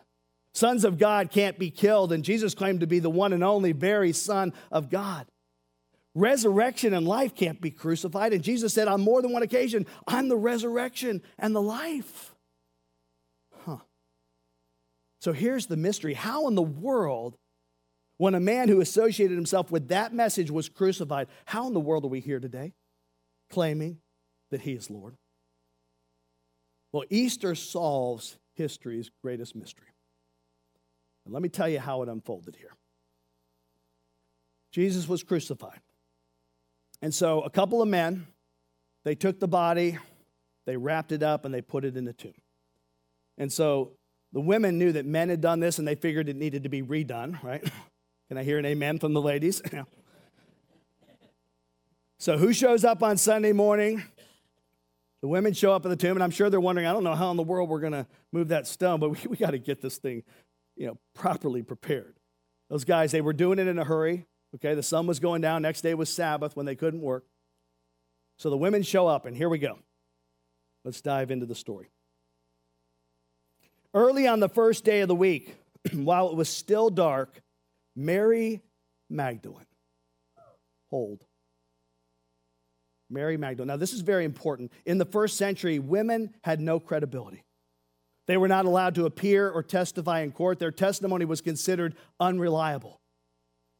Sons 0.54 0.84
of 0.84 0.98
God 0.98 1.30
can't 1.32 1.58
be 1.58 1.70
killed, 1.70 2.12
and 2.12 2.24
Jesus 2.24 2.54
claimed 2.54 2.80
to 2.80 2.86
be 2.86 3.00
the 3.00 3.10
one 3.10 3.32
and 3.32 3.42
only 3.42 3.72
very 3.72 4.12
Son 4.12 4.52
of 4.70 4.88
God. 4.88 5.26
Resurrection 6.14 6.94
and 6.94 7.08
life 7.08 7.34
can't 7.34 7.60
be 7.60 7.72
crucified, 7.72 8.32
and 8.32 8.42
Jesus 8.42 8.72
said 8.72 8.86
on 8.86 9.00
more 9.00 9.20
than 9.20 9.32
one 9.32 9.42
occasion, 9.42 9.84
I'm 10.06 10.28
the 10.28 10.36
resurrection 10.36 11.22
and 11.40 11.56
the 11.56 11.62
life. 11.62 12.36
Huh. 13.64 13.78
So 15.20 15.32
here's 15.32 15.66
the 15.66 15.76
mystery 15.76 16.14
how 16.14 16.46
in 16.46 16.54
the 16.54 16.62
world, 16.62 17.36
when 18.18 18.36
a 18.36 18.40
man 18.40 18.68
who 18.68 18.80
associated 18.80 19.34
himself 19.34 19.72
with 19.72 19.88
that 19.88 20.14
message 20.14 20.52
was 20.52 20.68
crucified, 20.68 21.26
how 21.46 21.66
in 21.66 21.74
the 21.74 21.80
world 21.80 22.04
are 22.04 22.08
we 22.08 22.20
here 22.20 22.38
today 22.38 22.74
claiming 23.50 23.98
that 24.52 24.60
he 24.60 24.74
is 24.74 24.88
Lord? 24.88 25.16
Well, 26.92 27.04
Easter 27.10 27.56
solves 27.56 28.38
history's 28.54 29.10
greatest 29.20 29.56
mystery. 29.56 29.88
And 31.24 31.32
let 31.32 31.42
me 31.42 31.48
tell 31.48 31.68
you 31.68 31.80
how 31.80 32.02
it 32.02 32.08
unfolded 32.08 32.56
here. 32.56 32.72
Jesus 34.70 35.08
was 35.08 35.22
crucified. 35.22 35.80
And 37.00 37.14
so 37.14 37.42
a 37.42 37.50
couple 37.50 37.80
of 37.80 37.88
men, 37.88 38.26
they 39.04 39.14
took 39.14 39.38
the 39.38 39.48
body, 39.48 39.98
they 40.66 40.76
wrapped 40.76 41.12
it 41.12 41.22
up, 41.22 41.44
and 41.44 41.54
they 41.54 41.60
put 41.60 41.84
it 41.84 41.96
in 41.96 42.04
the 42.04 42.12
tomb. 42.12 42.34
And 43.38 43.52
so 43.52 43.92
the 44.32 44.40
women 44.40 44.78
knew 44.78 44.92
that 44.92 45.06
men 45.06 45.28
had 45.28 45.40
done 45.40 45.60
this 45.60 45.78
and 45.78 45.86
they 45.86 45.94
figured 45.94 46.28
it 46.28 46.36
needed 46.36 46.64
to 46.64 46.68
be 46.68 46.82
redone, 46.82 47.42
right? 47.42 47.62
Can 48.28 48.38
I 48.38 48.42
hear 48.42 48.58
an 48.58 48.66
amen 48.66 48.98
from 48.98 49.12
the 49.12 49.20
ladies? 49.20 49.62
so 52.18 52.38
who 52.38 52.52
shows 52.52 52.84
up 52.84 53.02
on 53.02 53.16
Sunday 53.16 53.52
morning? 53.52 54.02
The 55.20 55.28
women 55.28 55.52
show 55.52 55.72
up 55.72 55.86
at 55.86 55.88
the 55.88 55.96
tomb, 55.96 56.16
and 56.16 56.22
I'm 56.22 56.30
sure 56.30 56.50
they're 56.50 56.60
wondering, 56.60 56.86
I 56.86 56.92
don't 56.92 57.04
know 57.04 57.14
how 57.14 57.30
in 57.30 57.36
the 57.36 57.42
world 57.42 57.70
we're 57.70 57.80
going 57.80 57.92
to 57.92 58.06
move 58.32 58.48
that 58.48 58.66
stone, 58.66 59.00
but 59.00 59.10
we, 59.10 59.18
we 59.28 59.36
got 59.36 59.52
to 59.52 59.58
get 59.58 59.80
this 59.80 59.98
thing 59.98 60.22
you 60.76 60.86
know, 60.86 60.98
properly 61.14 61.62
prepared. 61.62 62.14
Those 62.70 62.84
guys, 62.84 63.12
they 63.12 63.20
were 63.20 63.32
doing 63.32 63.58
it 63.58 63.66
in 63.66 63.78
a 63.78 63.84
hurry. 63.84 64.26
Okay, 64.56 64.74
the 64.74 64.82
sun 64.82 65.06
was 65.06 65.20
going 65.20 65.40
down. 65.40 65.62
Next 65.62 65.80
day 65.80 65.94
was 65.94 66.08
Sabbath 66.08 66.56
when 66.56 66.66
they 66.66 66.76
couldn't 66.76 67.00
work. 67.00 67.24
So 68.38 68.50
the 68.50 68.56
women 68.56 68.82
show 68.82 69.06
up, 69.06 69.26
and 69.26 69.36
here 69.36 69.48
we 69.48 69.58
go. 69.58 69.78
Let's 70.84 71.00
dive 71.00 71.30
into 71.30 71.46
the 71.46 71.54
story. 71.54 71.90
Early 73.92 74.26
on 74.26 74.40
the 74.40 74.48
first 74.48 74.84
day 74.84 75.00
of 75.00 75.08
the 75.08 75.14
week, 75.14 75.54
while 75.92 76.30
it 76.30 76.36
was 76.36 76.48
still 76.48 76.90
dark, 76.90 77.40
Mary 77.94 78.60
Magdalene, 79.08 79.66
hold. 80.90 81.24
Mary 83.10 83.36
Magdalene. 83.36 83.68
Now, 83.68 83.76
this 83.76 83.92
is 83.92 84.00
very 84.00 84.24
important. 84.24 84.72
In 84.84 84.98
the 84.98 85.04
first 85.04 85.36
century, 85.36 85.78
women 85.78 86.34
had 86.42 86.60
no 86.60 86.80
credibility. 86.80 87.44
They 88.26 88.36
were 88.36 88.48
not 88.48 88.64
allowed 88.64 88.94
to 88.94 89.06
appear 89.06 89.50
or 89.50 89.62
testify 89.62 90.20
in 90.20 90.32
court. 90.32 90.58
Their 90.58 90.70
testimony 90.70 91.24
was 91.24 91.40
considered 91.40 91.94
unreliable. 92.18 93.00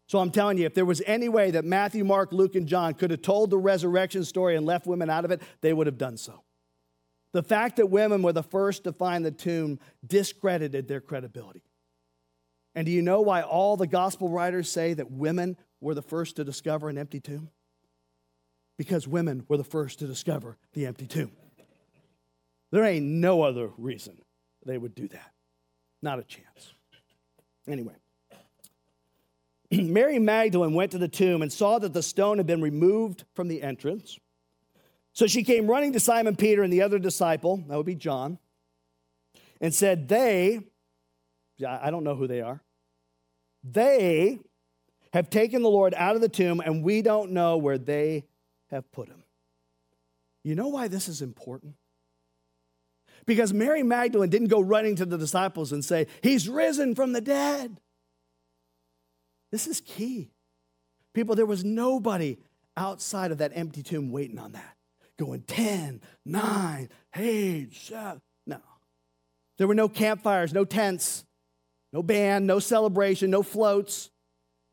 So 0.07 0.18
I'm 0.18 0.30
telling 0.30 0.59
you, 0.59 0.66
if 0.66 0.74
there 0.74 0.85
was 0.85 1.02
any 1.07 1.30
way 1.30 1.50
that 1.52 1.64
Matthew, 1.64 2.04
Mark, 2.04 2.33
Luke, 2.33 2.54
and 2.54 2.66
John 2.66 2.92
could 2.92 3.11
have 3.11 3.22
told 3.22 3.48
the 3.48 3.57
resurrection 3.59 4.24
story 4.24 4.54
and 4.54 4.66
left 4.66 4.87
women 4.87 5.09
out 5.09 5.24
of 5.24 5.30
it, 5.30 5.40
they 5.62 5.72
would 5.72 5.87
have 5.87 5.96
done 5.96 6.18
so. 6.18 6.42
The 7.33 7.42
fact 7.42 7.76
that 7.76 7.87
women 7.87 8.22
were 8.22 8.35
the 8.35 8.42
first 8.42 8.85
to 8.85 8.92
find 8.92 9.24
the 9.24 9.30
tomb 9.30 9.80
discredited 10.07 10.88
their 10.88 11.00
credibility. 11.00 11.62
And 12.74 12.85
do 12.85 12.92
you 12.92 13.02
know 13.02 13.22
why 13.22 13.42
all 13.42 13.76
the 13.76 13.87
gospel 13.87 14.28
writers 14.28 14.70
say 14.70 14.94
that 14.94 15.11
women 15.11 15.57
were 15.80 15.94
the 15.94 16.02
first 16.02 16.37
to 16.37 16.44
discover 16.44 16.88
an 16.88 16.98
empty 16.98 17.20
tomb? 17.20 17.50
Because 18.76 19.09
women 19.09 19.44
were 19.48 19.57
the 19.57 19.64
first 19.64 20.00
to 20.00 20.07
discover 20.07 20.59
the 20.74 20.87
empty 20.87 21.07
tomb. 21.07 21.33
There 22.72 22.85
ain't 22.85 23.07
no 23.07 23.42
other 23.42 23.70
reason 23.78 24.18
they 24.64 24.79
would 24.79 24.94
do 24.94 25.09
that. 25.09 25.33
Not 26.03 26.18
a 26.18 26.22
chance. 26.22 26.74
Anyway, 27.66 27.94
Mary 29.70 30.18
Magdalene 30.18 30.74
went 30.74 30.92
to 30.92 30.98
the 30.98 31.09
tomb 31.09 31.42
and 31.42 31.53
saw 31.53 31.79
that 31.79 31.92
the 31.92 32.03
stone 32.03 32.38
had 32.38 32.46
been 32.46 32.62
removed 32.62 33.24
from 33.35 33.48
the 33.48 33.62
entrance. 33.62 34.18
So 35.12 35.27
she 35.27 35.44
came 35.44 35.66
running 35.66 35.92
to 35.92 36.00
Simon 36.00 36.37
Peter 36.37 36.62
and 36.62 36.72
the 36.72 36.83
other 36.83 36.98
disciple, 36.98 37.64
that 37.68 37.77
would 37.77 37.87
be 37.87 37.94
John, 37.94 38.38
and 39.61 39.74
said, 39.74 40.09
They, 40.09 40.61
I 41.66 41.90
don't 41.90 42.05
know 42.05 42.16
who 42.16 42.27
they 42.27 42.40
are, 42.40 42.61
they 43.62 44.40
have 45.12 45.31
taken 45.31 45.62
the 45.62 45.70
Lord 45.70 45.94
out 45.96 46.16
of 46.16 46.20
the 46.20 46.29
tomb 46.29 46.61
and 46.61 46.83
we 46.83 47.00
don't 47.00 47.31
know 47.31 47.57
where 47.57 47.79
they 47.79 48.24
have 48.70 48.90
put 48.90 49.09
him. 49.09 49.22
You 50.42 50.55
know 50.55 50.68
why 50.68 50.88
this 50.88 51.09
is 51.09 51.22
important? 51.22 51.77
Because 53.26 53.52
Mary 53.52 53.82
Magdalene 53.82 54.30
didn't 54.30 54.48
go 54.48 54.60
running 54.60 54.96
to 54.96 55.06
the 55.06 55.18
disciples 55.18 55.72
and 55.72 55.84
say, 55.84 56.06
He's 56.22 56.48
risen 56.48 56.94
from 56.94 57.12
the 57.12 57.20
dead. 57.20 57.80
This 59.50 59.66
is 59.66 59.80
key. 59.80 60.30
People, 61.14 61.37
there 61.37 61.46
was 61.46 61.64
nobody 61.64 62.38
outside 62.76 63.30
of 63.30 63.38
that 63.38 63.52
empty 63.54 63.82
tomb 63.82 64.10
waiting 64.10 64.38
on 64.38 64.52
that, 64.52 64.76
going 65.16 65.42
10, 65.42 66.00
9, 66.24 66.88
8, 67.14 67.72
7. 67.72 68.20
No. 68.46 68.58
There 69.56 69.68
were 69.68 69.74
no 69.74 69.88
campfires, 69.88 70.52
no 70.52 70.64
tents, 70.64 71.24
no 71.92 72.02
band, 72.02 72.46
no 72.46 72.58
celebration, 72.58 73.30
no 73.30 73.44
floats. 73.44 74.10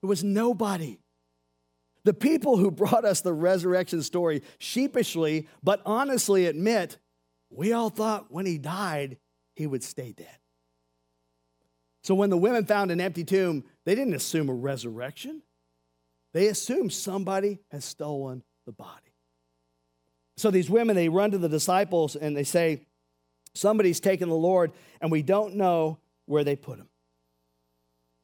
There 0.01 0.09
was 0.09 0.23
nobody. 0.23 0.97
The 2.03 2.13
people 2.15 2.57
who 2.57 2.71
brought 2.71 3.05
us 3.05 3.21
the 3.21 3.33
resurrection 3.33 4.01
story 4.01 4.41
sheepishly 4.57 5.47
but 5.61 5.81
honestly 5.85 6.47
admit 6.47 6.97
we 7.51 7.73
all 7.73 7.89
thought 7.89 8.31
when 8.31 8.45
he 8.45 8.57
died, 8.57 9.17
he 9.55 9.67
would 9.67 9.83
stay 9.83 10.13
dead. 10.13 10.37
So 12.03 12.15
when 12.15 12.29
the 12.29 12.37
women 12.37 12.65
found 12.65 12.89
an 12.89 13.01
empty 13.01 13.23
tomb, 13.23 13.63
they 13.85 13.93
didn't 13.93 14.15
assume 14.15 14.49
a 14.49 14.53
resurrection. 14.53 15.43
They 16.33 16.47
assumed 16.47 16.93
somebody 16.93 17.59
has 17.71 17.85
stolen 17.85 18.43
the 18.65 18.71
body. 18.71 19.13
So 20.37 20.49
these 20.49 20.69
women, 20.69 20.95
they 20.95 21.09
run 21.09 21.31
to 21.31 21.37
the 21.37 21.49
disciples 21.49 22.15
and 22.15 22.35
they 22.35 22.43
say, 22.43 22.87
Somebody's 23.53 23.99
taken 23.99 24.29
the 24.29 24.35
Lord, 24.35 24.71
and 25.01 25.11
we 25.11 25.21
don't 25.21 25.55
know 25.55 25.99
where 26.25 26.45
they 26.45 26.55
put 26.55 26.79
him. 26.79 26.87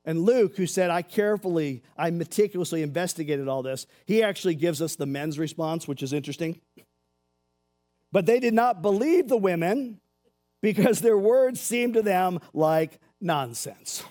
And 0.05 0.21
Luke, 0.21 0.55
who 0.55 0.65
said, 0.65 0.89
I 0.89 1.01
carefully, 1.01 1.83
I 1.97 2.11
meticulously 2.11 2.81
investigated 2.81 3.49
all 3.49 3.61
this, 3.61 3.87
he 4.05 4.23
actually 4.23 4.55
gives 4.55 4.81
us 4.81 4.95
the 4.95 5.05
men's 5.05 5.37
response, 5.37 5.85
which 5.85 6.01
is 6.01 6.13
interesting. 6.13 6.61
But 8.17 8.25
they 8.25 8.39
did 8.39 8.55
not 8.55 8.81
believe 8.81 9.27
the 9.27 9.37
women 9.37 9.99
because 10.63 11.01
their 11.01 11.19
words 11.19 11.61
seemed 11.61 11.93
to 11.93 12.01
them 12.01 12.39
like 12.51 12.99
nonsense. 13.21 14.03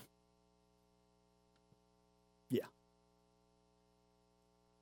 Yeah. 2.49 2.66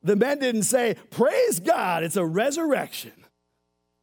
The 0.03 0.15
men 0.15 0.41
didn't 0.41 0.65
say, 0.65 0.97
Praise 1.09 1.59
God, 1.59 2.03
it's 2.03 2.17
a 2.17 2.27
resurrection. 2.27 3.15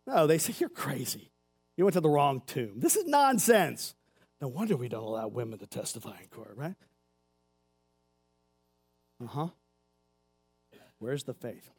No, 0.07 0.25
they 0.25 0.39
said, 0.39 0.59
You're 0.59 0.69
crazy. 0.69 1.29
You 1.77 1.83
went 1.83 1.93
to 1.93 2.01
the 2.01 2.09
wrong 2.09 2.41
tomb. 2.47 2.79
This 2.79 2.95
is 2.95 3.05
nonsense. 3.05 3.93
No 4.41 4.47
wonder 4.47 4.75
we 4.75 4.89
don't 4.89 5.03
allow 5.03 5.27
women 5.27 5.59
to 5.59 5.67
testify 5.67 6.17
in 6.19 6.29
court, 6.31 6.53
right? 6.55 6.73
Uh 9.23 9.27
huh. 9.27 9.47
Where's 10.97 11.25
the 11.25 11.35
faith? 11.35 11.69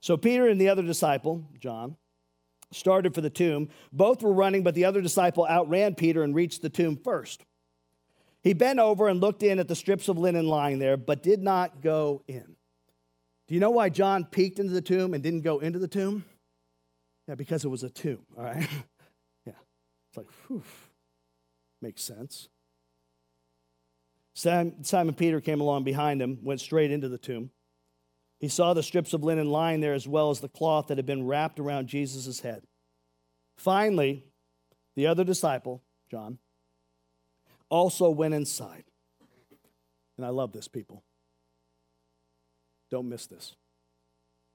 So 0.00 0.18
Peter 0.18 0.46
and 0.46 0.60
the 0.60 0.68
other 0.68 0.82
disciple, 0.82 1.46
John, 1.58 1.96
started 2.72 3.14
for 3.14 3.20
the 3.20 3.30
tomb. 3.30 3.68
Both 3.92 4.22
were 4.22 4.32
running, 4.32 4.62
but 4.62 4.74
the 4.74 4.84
other 4.84 5.00
disciple 5.00 5.46
outran 5.46 5.94
Peter 5.94 6.22
and 6.22 6.34
reached 6.34 6.62
the 6.62 6.68
tomb 6.68 6.96
first. 6.96 7.44
He 8.42 8.52
bent 8.52 8.78
over 8.78 9.08
and 9.08 9.20
looked 9.20 9.42
in 9.42 9.58
at 9.58 9.68
the 9.68 9.74
strips 9.74 10.08
of 10.08 10.18
linen 10.18 10.46
lying 10.46 10.78
there, 10.78 10.96
but 10.96 11.22
did 11.22 11.42
not 11.42 11.82
go 11.82 12.22
in. 12.28 12.56
Do 13.46 13.54
you 13.54 13.60
know 13.60 13.70
why 13.70 13.88
John 13.88 14.24
peeked 14.24 14.58
into 14.58 14.72
the 14.72 14.82
tomb 14.82 15.14
and 15.14 15.22
didn't 15.22 15.40
go 15.40 15.58
into 15.58 15.78
the 15.78 15.88
tomb? 15.88 16.24
Yeah, 17.26 17.34
because 17.34 17.64
it 17.64 17.68
was 17.68 17.82
a 17.82 17.90
tomb, 17.90 18.24
all 18.36 18.44
right? 18.44 18.68
yeah. 19.46 19.52
It's 20.08 20.16
like, 20.16 20.28
whew, 20.46 20.62
makes 21.82 22.02
sense. 22.02 22.48
Simon 24.34 25.14
Peter 25.14 25.40
came 25.40 25.60
along 25.60 25.82
behind 25.82 26.22
him, 26.22 26.38
went 26.42 26.60
straight 26.60 26.92
into 26.92 27.08
the 27.08 27.18
tomb. 27.18 27.50
He 28.40 28.48
saw 28.48 28.72
the 28.72 28.82
strips 28.82 29.12
of 29.12 29.24
linen 29.24 29.50
lying 29.50 29.80
there 29.80 29.94
as 29.94 30.06
well 30.06 30.30
as 30.30 30.40
the 30.40 30.48
cloth 30.48 30.86
that 30.88 30.98
had 30.98 31.06
been 31.06 31.26
wrapped 31.26 31.58
around 31.58 31.88
Jesus' 31.88 32.40
head. 32.40 32.62
Finally, 33.56 34.24
the 34.94 35.06
other 35.06 35.24
disciple, 35.24 35.82
John, 36.10 36.38
also 37.68 38.10
went 38.10 38.34
inside. 38.34 38.84
And 40.16 40.24
I 40.24 40.30
love 40.30 40.52
this, 40.52 40.68
people. 40.68 41.02
Don't 42.90 43.08
miss 43.08 43.26
this. 43.26 43.54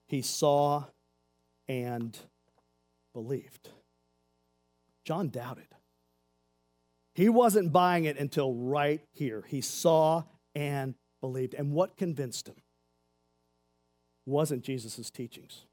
He 0.08 0.22
saw 0.22 0.86
and 1.68 2.18
believed. 3.14 3.70
John 5.06 5.30
doubted. 5.30 5.68
He 7.16 7.30
wasn't 7.30 7.72
buying 7.72 8.06
it 8.06 8.18
until 8.18 8.54
right 8.54 9.02
here. 9.12 9.44
He 9.48 9.62
saw 9.62 10.24
and 10.56 10.96
believed. 11.22 11.54
And 11.54 11.72
what 11.72 11.98
convinced 11.98 12.48
him? 12.48 12.56
Wasn't 14.26 14.64
Jesus' 14.64 15.10
teachings, 15.10 15.66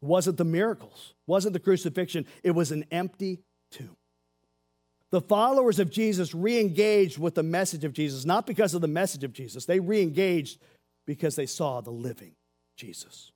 wasn't 0.00 0.36
the 0.36 0.44
miracles, 0.44 1.14
wasn't 1.26 1.52
the 1.52 1.60
crucifixion. 1.60 2.26
It 2.42 2.52
was 2.52 2.70
an 2.72 2.84
empty 2.90 3.40
tomb. 3.70 3.96
The 5.10 5.20
followers 5.20 5.78
of 5.78 5.90
Jesus 5.90 6.34
re 6.34 6.58
engaged 6.60 7.18
with 7.18 7.34
the 7.34 7.42
message 7.42 7.84
of 7.84 7.92
Jesus, 7.92 8.24
not 8.24 8.46
because 8.46 8.74
of 8.74 8.80
the 8.80 8.88
message 8.88 9.24
of 9.24 9.32
Jesus. 9.32 9.64
They 9.64 9.80
re 9.80 10.02
engaged 10.02 10.60
because 11.06 11.36
they 11.36 11.46
saw 11.46 11.80
the 11.80 11.92
living 11.92 12.32
Jesus. 12.76 13.30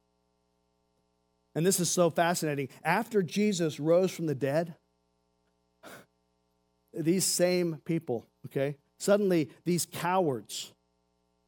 And 1.55 1.65
this 1.65 1.81
is 1.81 1.91
so 1.91 2.11
fascinating. 2.11 2.69
After 2.85 3.23
Jesus 3.23 3.81
rose 3.81 4.11
from 4.11 4.27
the 4.27 4.35
dead, 4.35 4.75
these 6.93 7.25
same 7.25 7.81
people, 7.85 8.27
okay, 8.47 8.77
suddenly 8.99 9.51
these 9.65 9.87
cowards 9.87 10.73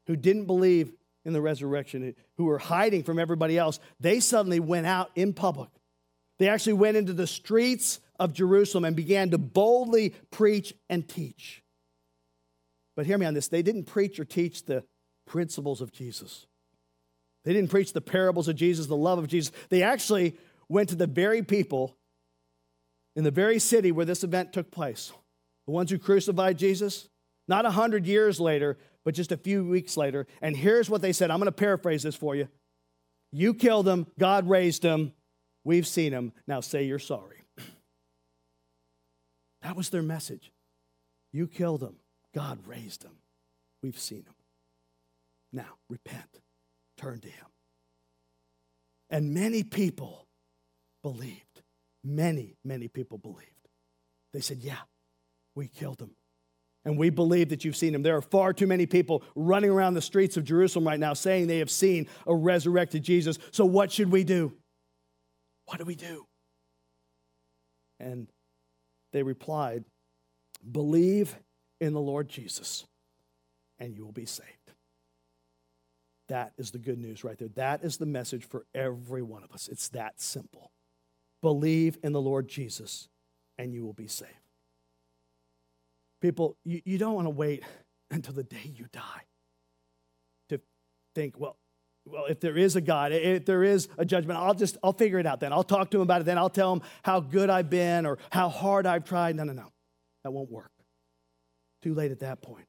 who 0.06 0.16
didn't 0.16 0.46
believe 0.46 0.92
in 1.24 1.32
the 1.32 1.40
resurrection, 1.40 2.14
who 2.36 2.44
were 2.44 2.58
hiding 2.58 3.02
from 3.02 3.18
everybody 3.18 3.56
else, 3.56 3.78
they 4.00 4.20
suddenly 4.20 4.60
went 4.60 4.86
out 4.86 5.10
in 5.14 5.32
public. 5.32 5.70
They 6.38 6.48
actually 6.48 6.72
went 6.74 6.96
into 6.96 7.12
the 7.12 7.26
streets 7.26 8.00
of 8.18 8.32
Jerusalem 8.32 8.84
and 8.84 8.96
began 8.96 9.30
to 9.30 9.38
boldly 9.38 10.14
preach 10.30 10.74
and 10.88 11.06
teach. 11.08 11.62
But 12.96 13.06
hear 13.06 13.18
me 13.18 13.26
on 13.26 13.34
this 13.34 13.48
they 13.48 13.62
didn't 13.62 13.84
preach 13.84 14.18
or 14.18 14.24
teach 14.24 14.64
the 14.64 14.84
principles 15.26 15.80
of 15.80 15.92
Jesus. 15.92 16.46
They 17.44 17.52
didn't 17.52 17.70
preach 17.70 17.92
the 17.92 18.00
parables 18.00 18.48
of 18.48 18.56
Jesus, 18.56 18.86
the 18.86 18.96
love 18.96 19.18
of 19.18 19.28
Jesus. 19.28 19.52
They 19.68 19.82
actually 19.82 20.36
went 20.68 20.88
to 20.90 20.94
the 20.94 21.06
very 21.06 21.42
people 21.42 21.96
in 23.16 23.24
the 23.24 23.30
very 23.30 23.58
city 23.58 23.92
where 23.92 24.06
this 24.06 24.24
event 24.24 24.52
took 24.52 24.70
place, 24.70 25.12
the 25.66 25.72
ones 25.72 25.90
who 25.90 25.98
crucified 25.98 26.58
Jesus, 26.58 27.08
not 27.48 27.66
a 27.66 27.70
hundred 27.70 28.06
years 28.06 28.40
later, 28.40 28.78
but 29.04 29.14
just 29.14 29.32
a 29.32 29.36
few 29.36 29.64
weeks 29.64 29.96
later. 29.96 30.26
And 30.40 30.56
here's 30.56 30.88
what 30.88 31.02
they 31.02 31.12
said 31.12 31.30
I'm 31.30 31.38
going 31.38 31.46
to 31.46 31.52
paraphrase 31.52 32.02
this 32.02 32.14
for 32.14 32.34
you. 32.34 32.48
You 33.32 33.54
killed 33.54 33.88
him, 33.88 34.06
God 34.18 34.48
raised 34.48 34.82
him, 34.82 35.12
we've 35.64 35.86
seen 35.86 36.12
him, 36.12 36.32
now 36.46 36.60
say 36.60 36.84
you're 36.84 36.98
sorry. 36.98 37.38
That 39.62 39.76
was 39.76 39.90
their 39.90 40.02
message. 40.02 40.50
You 41.32 41.46
killed 41.46 41.84
him, 41.84 41.94
God 42.34 42.58
raised 42.66 43.04
him, 43.04 43.12
we've 43.82 43.98
seen 43.98 44.24
him. 44.24 44.34
Now 45.52 45.76
repent 45.88 46.40
turn 47.02 47.20
to 47.20 47.28
him. 47.28 47.46
And 49.10 49.34
many 49.34 49.62
people 49.62 50.26
believed. 51.02 51.62
Many, 52.04 52.56
many 52.64 52.88
people 52.88 53.18
believed. 53.18 53.50
They 54.32 54.40
said, 54.40 54.58
Yeah, 54.58 54.80
we 55.54 55.68
killed 55.68 56.00
him. 56.00 56.12
And 56.84 56.98
we 56.98 57.10
believe 57.10 57.50
that 57.50 57.64
you've 57.64 57.76
seen 57.76 57.94
him. 57.94 58.02
There 58.02 58.16
are 58.16 58.22
far 58.22 58.52
too 58.52 58.66
many 58.66 58.86
people 58.86 59.22
running 59.36 59.70
around 59.70 59.94
the 59.94 60.02
streets 60.02 60.36
of 60.36 60.44
Jerusalem 60.44 60.86
right 60.86 60.98
now 60.98 61.14
saying 61.14 61.46
they 61.46 61.58
have 61.58 61.70
seen 61.70 62.08
a 62.26 62.34
resurrected 62.34 63.02
Jesus. 63.04 63.38
So 63.52 63.64
what 63.64 63.92
should 63.92 64.10
we 64.10 64.24
do? 64.24 64.52
What 65.66 65.78
do 65.78 65.84
we 65.84 65.94
do? 65.94 66.26
And 68.00 68.26
they 69.12 69.22
replied, 69.22 69.84
Believe 70.70 71.36
in 71.80 71.92
the 71.92 72.00
Lord 72.00 72.28
Jesus, 72.28 72.84
and 73.78 73.94
you 73.94 74.04
will 74.04 74.12
be 74.12 74.26
saved. 74.26 74.48
That 76.28 76.52
is 76.56 76.70
the 76.70 76.78
good 76.78 76.98
news 76.98 77.24
right 77.24 77.36
there. 77.38 77.48
That 77.48 77.84
is 77.84 77.96
the 77.96 78.06
message 78.06 78.44
for 78.44 78.64
every 78.74 79.22
one 79.22 79.42
of 79.42 79.52
us. 79.52 79.68
It's 79.68 79.88
that 79.90 80.20
simple. 80.20 80.70
Believe 81.42 81.98
in 82.02 82.12
the 82.12 82.20
Lord 82.20 82.48
Jesus, 82.48 83.08
and 83.58 83.74
you 83.74 83.84
will 83.84 83.92
be 83.92 84.06
saved. 84.06 84.41
People, 86.22 86.56
you, 86.64 86.80
you 86.84 86.98
don't 86.98 87.14
want 87.14 87.26
to 87.26 87.30
wait 87.30 87.64
until 88.10 88.32
the 88.32 88.44
day 88.44 88.72
you 88.74 88.86
die 88.92 89.26
to 90.48 90.60
think, 91.14 91.38
well, 91.38 91.58
well, 92.06 92.26
if 92.26 92.40
there 92.40 92.56
is 92.56 92.74
a 92.76 92.80
God, 92.80 93.12
if 93.12 93.44
there 93.44 93.62
is 93.62 93.88
a 93.98 94.04
judgment, 94.04 94.38
I'll 94.38 94.54
just, 94.54 94.76
I'll 94.82 94.92
figure 94.92 95.18
it 95.18 95.26
out 95.26 95.40
then. 95.40 95.52
I'll 95.52 95.62
talk 95.62 95.90
to 95.90 95.98
him 95.98 96.02
about 96.02 96.20
it 96.20 96.24
then. 96.24 96.38
I'll 96.38 96.50
tell 96.50 96.72
him 96.72 96.82
how 97.04 97.20
good 97.20 97.50
I've 97.50 97.70
been 97.70 98.06
or 98.06 98.18
how 98.30 98.48
hard 98.48 98.86
I've 98.86 99.04
tried. 99.04 99.36
No, 99.36 99.44
no, 99.44 99.52
no. 99.52 99.72
That 100.24 100.32
won't 100.32 100.50
work. 100.50 100.72
Too 101.82 101.94
late 101.94 102.10
at 102.12 102.20
that 102.20 102.40
point. 102.40 102.66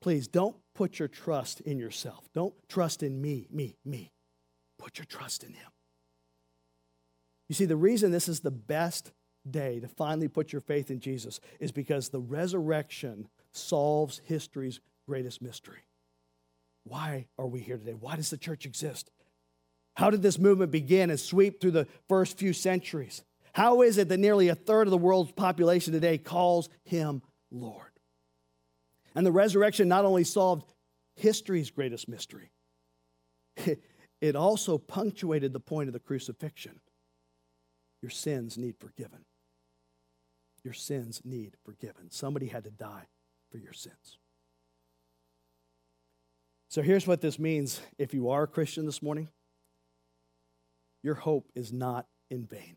Please 0.00 0.28
don't 0.28 0.56
put 0.74 0.98
your 0.98 1.08
trust 1.08 1.60
in 1.60 1.78
yourself. 1.78 2.28
Don't 2.34 2.54
trust 2.68 3.02
in 3.02 3.20
me, 3.20 3.46
me, 3.50 3.76
me. 3.84 4.12
Put 4.78 4.98
your 4.98 5.04
trust 5.04 5.42
in 5.42 5.52
Him. 5.52 5.70
You 7.48 7.54
see, 7.54 7.64
the 7.64 7.76
reason 7.76 8.12
this 8.12 8.28
is 8.28 8.40
the 8.40 8.50
best 8.50 9.12
day 9.50 9.80
to 9.80 9.88
finally 9.88 10.28
put 10.28 10.52
your 10.52 10.60
faith 10.60 10.90
in 10.90 11.00
Jesus 11.00 11.40
is 11.60 11.72
because 11.72 12.08
the 12.08 12.20
resurrection 12.20 13.28
solves 13.52 14.20
history's 14.24 14.80
greatest 15.06 15.42
mystery. 15.42 15.80
Why 16.84 17.26
are 17.38 17.46
we 17.46 17.60
here 17.60 17.76
today? 17.76 17.94
Why 17.94 18.16
does 18.16 18.30
the 18.30 18.38
church 18.38 18.66
exist? 18.66 19.10
How 19.96 20.10
did 20.10 20.22
this 20.22 20.38
movement 20.38 20.70
begin 20.70 21.10
and 21.10 21.18
sweep 21.18 21.60
through 21.60 21.72
the 21.72 21.88
first 22.08 22.38
few 22.38 22.52
centuries? 22.52 23.22
How 23.52 23.82
is 23.82 23.98
it 23.98 24.08
that 24.08 24.18
nearly 24.18 24.48
a 24.48 24.54
third 24.54 24.86
of 24.86 24.92
the 24.92 24.98
world's 24.98 25.32
population 25.32 25.92
today 25.92 26.18
calls 26.18 26.68
him 26.84 27.22
Lord? 27.50 27.90
And 29.14 29.26
the 29.26 29.32
resurrection 29.32 29.88
not 29.88 30.04
only 30.04 30.24
solved 30.24 30.64
history's 31.16 31.70
greatest 31.70 32.08
mystery, 32.08 32.52
it 34.20 34.36
also 34.36 34.78
punctuated 34.78 35.52
the 35.52 35.60
point 35.60 35.88
of 35.88 35.92
the 35.92 35.98
crucifixion. 35.98 36.80
Your 38.00 38.10
sins 38.10 38.56
need 38.56 38.76
forgiven. 38.78 39.24
Your 40.68 40.74
sins 40.74 41.22
need 41.24 41.56
forgiven. 41.64 42.10
Somebody 42.10 42.48
had 42.48 42.64
to 42.64 42.70
die 42.70 43.06
for 43.50 43.56
your 43.56 43.72
sins. 43.72 44.18
So 46.68 46.82
here's 46.82 47.06
what 47.06 47.22
this 47.22 47.38
means 47.38 47.80
if 47.96 48.12
you 48.12 48.28
are 48.28 48.42
a 48.42 48.46
Christian 48.46 48.84
this 48.84 49.00
morning 49.00 49.30
your 51.02 51.14
hope 51.14 51.48
is 51.54 51.72
not 51.72 52.06
in 52.30 52.44
vain. 52.44 52.76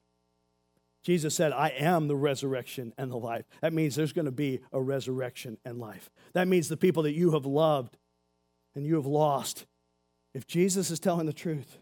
Jesus 1.03 1.35
said, 1.35 1.51
I 1.51 1.73
am 1.77 2.07
the 2.07 2.15
resurrection 2.15 2.93
and 2.97 3.11
the 3.11 3.17
life. 3.17 3.43
That 3.61 3.73
means 3.73 3.97
there's 3.97 4.13
going 4.13 4.23
to 4.23 4.31
be 4.31 4.61
a 4.71 4.81
resurrection 4.81 5.57
and 5.65 5.77
life. 5.77 6.09
That 6.31 6.47
means 6.47 6.69
the 6.69 6.77
people 6.77 7.03
that 7.03 7.11
you 7.11 7.33
have 7.33 7.45
loved 7.45 7.97
and 8.73 8.85
you 8.85 8.95
have 8.95 9.05
lost, 9.05 9.65
if 10.33 10.47
Jesus 10.47 10.91
is 10.91 11.01
telling 11.01 11.25
the 11.25 11.33
truth, 11.33 11.77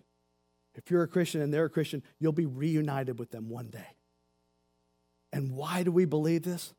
if 0.73 0.89
you're 0.89 1.03
a 1.03 1.07
Christian 1.07 1.41
and 1.41 1.53
they're 1.53 1.65
a 1.65 1.69
Christian, 1.69 2.01
you'll 2.19 2.31
be 2.31 2.47
reunited 2.47 3.19
with 3.19 3.29
them 3.29 3.47
one 3.47 3.69
day. 3.69 3.85
And 5.31 5.51
why 5.51 5.83
do 5.83 5.91
we 5.91 6.05
believe 6.05 6.43
this? 6.43 6.73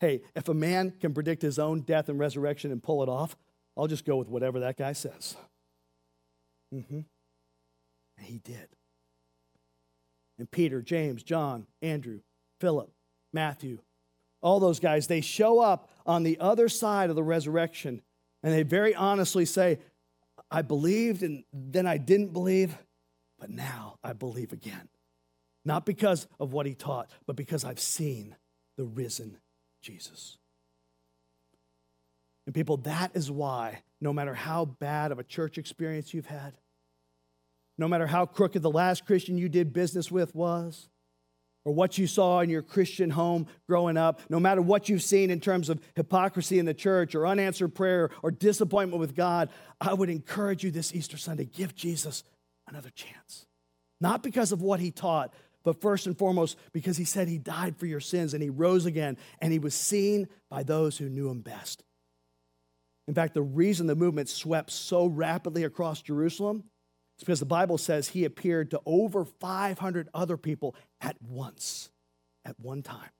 Hey, 0.00 0.22
if 0.34 0.48
a 0.48 0.54
man 0.54 0.92
can 1.00 1.14
predict 1.14 1.42
his 1.42 1.58
own 1.58 1.80
death 1.82 2.08
and 2.08 2.18
resurrection 2.18 2.72
and 2.72 2.82
pull 2.82 3.02
it 3.02 3.08
off, 3.08 3.36
I'll 3.76 3.86
just 3.86 4.04
go 4.04 4.16
with 4.16 4.28
whatever 4.28 4.60
that 4.60 4.76
guy 4.76 4.92
says. 4.92 5.36
Mm-hmm. 6.72 7.00
And 8.18 8.26
he 8.26 8.38
did 8.38 8.68
and 10.38 10.50
Peter, 10.50 10.82
James, 10.82 11.22
John, 11.22 11.66
Andrew, 11.82 12.20
Philip, 12.60 12.90
Matthew, 13.32 13.78
all 14.42 14.60
those 14.60 14.80
guys, 14.80 15.06
they 15.06 15.20
show 15.20 15.60
up 15.60 15.90
on 16.06 16.22
the 16.22 16.38
other 16.40 16.68
side 16.68 17.10
of 17.10 17.16
the 17.16 17.22
resurrection 17.22 18.02
and 18.42 18.52
they 18.52 18.62
very 18.62 18.94
honestly 18.94 19.44
say, 19.44 19.78
I 20.50 20.62
believed 20.62 21.22
and 21.22 21.44
then 21.52 21.86
I 21.86 21.96
didn't 21.96 22.32
believe, 22.32 22.76
but 23.38 23.50
now 23.50 23.96
I 24.04 24.12
believe 24.12 24.52
again. 24.52 24.88
Not 25.64 25.86
because 25.86 26.26
of 26.38 26.52
what 26.52 26.66
he 26.66 26.74
taught, 26.74 27.10
but 27.26 27.36
because 27.36 27.64
I've 27.64 27.80
seen 27.80 28.36
the 28.76 28.84
risen 28.84 29.38
Jesus. 29.82 30.38
And 32.46 32.54
people, 32.54 32.76
that 32.78 33.12
is 33.14 33.30
why, 33.30 33.82
no 34.00 34.12
matter 34.12 34.34
how 34.34 34.66
bad 34.66 35.12
of 35.12 35.18
a 35.18 35.24
church 35.24 35.56
experience 35.56 36.12
you've 36.12 36.26
had, 36.26 36.58
no 37.78 37.88
matter 37.88 38.06
how 38.06 38.26
crooked 38.26 38.62
the 38.62 38.70
last 38.70 39.06
Christian 39.06 39.38
you 39.38 39.48
did 39.48 39.72
business 39.72 40.10
with 40.10 40.34
was, 40.34 40.88
or 41.64 41.72
what 41.72 41.96
you 41.96 42.06
saw 42.06 42.40
in 42.40 42.50
your 42.50 42.62
Christian 42.62 43.10
home 43.10 43.46
growing 43.66 43.96
up, 43.96 44.20
no 44.28 44.38
matter 44.38 44.60
what 44.60 44.88
you've 44.88 45.02
seen 45.02 45.30
in 45.30 45.40
terms 45.40 45.70
of 45.70 45.80
hypocrisy 45.96 46.58
in 46.58 46.66
the 46.66 46.74
church 46.74 47.14
or 47.14 47.26
unanswered 47.26 47.74
prayer 47.74 48.10
or 48.22 48.30
disappointment 48.30 49.00
with 49.00 49.16
God, 49.16 49.48
I 49.80 49.94
would 49.94 50.10
encourage 50.10 50.62
you 50.62 50.70
this 50.70 50.94
Easter 50.94 51.16
Sunday 51.16 51.46
give 51.46 51.74
Jesus 51.74 52.22
another 52.68 52.90
chance. 52.90 53.46
Not 54.00 54.22
because 54.22 54.52
of 54.52 54.60
what 54.60 54.80
he 54.80 54.90
taught, 54.90 55.32
but 55.64 55.80
first 55.80 56.06
and 56.06 56.16
foremost 56.16 56.56
because 56.72 56.96
he 56.96 57.04
said 57.04 57.26
he 57.26 57.38
died 57.38 57.76
for 57.76 57.86
your 57.86 58.00
sins 58.00 58.34
and 58.34 58.42
he 58.42 58.50
rose 58.50 58.86
again 58.86 59.16
and 59.40 59.52
he 59.52 59.58
was 59.58 59.74
seen 59.74 60.28
by 60.50 60.62
those 60.62 60.98
who 60.98 61.08
knew 61.08 61.28
him 61.28 61.40
best. 61.40 61.82
In 63.08 63.14
fact, 63.14 63.34
the 63.34 63.42
reason 63.42 63.86
the 63.86 63.96
movement 63.96 64.28
swept 64.28 64.70
so 64.70 65.06
rapidly 65.06 65.64
across 65.64 66.02
Jerusalem 66.02 66.64
is 67.18 67.24
because 67.24 67.40
the 67.40 67.46
Bible 67.46 67.78
says 67.78 68.08
he 68.08 68.24
appeared 68.24 68.70
to 68.70 68.80
over 68.86 69.24
500 69.24 70.08
other 70.14 70.36
people 70.36 70.74
at 71.00 71.16
once, 71.22 71.90
at 72.44 72.58
one 72.60 72.82
time. 72.82 73.10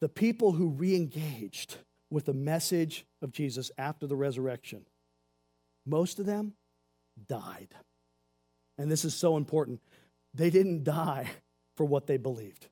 The 0.00 0.08
people 0.08 0.52
who 0.52 0.68
re 0.68 0.94
engaged 0.94 1.78
with 2.10 2.26
the 2.26 2.34
message 2.34 3.04
of 3.20 3.32
Jesus 3.32 3.70
after 3.76 4.06
the 4.06 4.16
resurrection, 4.16 4.86
most 5.84 6.20
of 6.20 6.26
them 6.26 6.54
died. 7.28 7.74
And 8.78 8.90
this 8.90 9.04
is 9.04 9.14
so 9.14 9.36
important. 9.36 9.80
They 10.32 10.50
didn't 10.50 10.84
die 10.84 11.28
for 11.76 11.84
what 11.84 12.06
they 12.06 12.16
believed. 12.16 12.68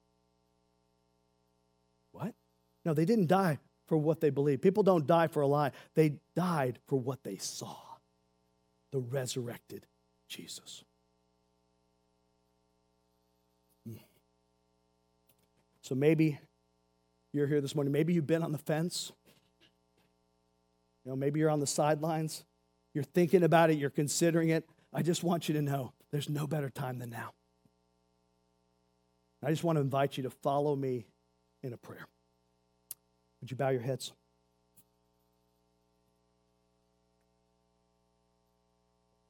What? 2.12 2.34
No, 2.84 2.94
they 2.94 3.04
didn't 3.04 3.26
die 3.26 3.58
for 3.86 3.98
what 3.98 4.20
they 4.20 4.30
believed. 4.30 4.62
People 4.62 4.82
don't 4.82 5.06
die 5.06 5.26
for 5.26 5.42
a 5.42 5.46
lie, 5.46 5.72
they 5.94 6.14
died 6.34 6.78
for 6.86 6.98
what 6.98 7.24
they 7.24 7.36
saw 7.36 7.76
the 8.92 9.00
resurrected 9.00 9.86
Jesus. 10.28 10.84
Hmm. 13.86 13.96
So 15.82 15.94
maybe 15.94 16.38
you're 17.32 17.46
here 17.46 17.60
this 17.60 17.74
morning. 17.74 17.92
Maybe 17.92 18.12
you've 18.12 18.26
been 18.26 18.42
on 18.42 18.52
the 18.52 18.58
fence. 18.58 19.12
You 21.04 21.10
know, 21.10 21.16
maybe 21.16 21.40
you're 21.40 21.50
on 21.50 21.60
the 21.60 21.66
sidelines. 21.66 22.44
You're 22.94 23.04
thinking 23.04 23.42
about 23.42 23.70
it, 23.70 23.76
you're 23.76 23.90
considering 23.90 24.48
it. 24.48 24.66
I 24.92 25.02
just 25.02 25.22
want 25.22 25.48
you 25.48 25.54
to 25.54 25.62
know 25.62 25.92
there's 26.16 26.30
no 26.30 26.46
better 26.46 26.70
time 26.70 26.98
than 26.98 27.10
now. 27.10 27.34
I 29.44 29.50
just 29.50 29.62
want 29.62 29.76
to 29.76 29.82
invite 29.82 30.16
you 30.16 30.22
to 30.22 30.30
follow 30.30 30.74
me 30.74 31.04
in 31.62 31.74
a 31.74 31.76
prayer. 31.76 32.08
Would 33.42 33.50
you 33.50 33.56
bow 33.58 33.68
your 33.68 33.82
heads? 33.82 34.14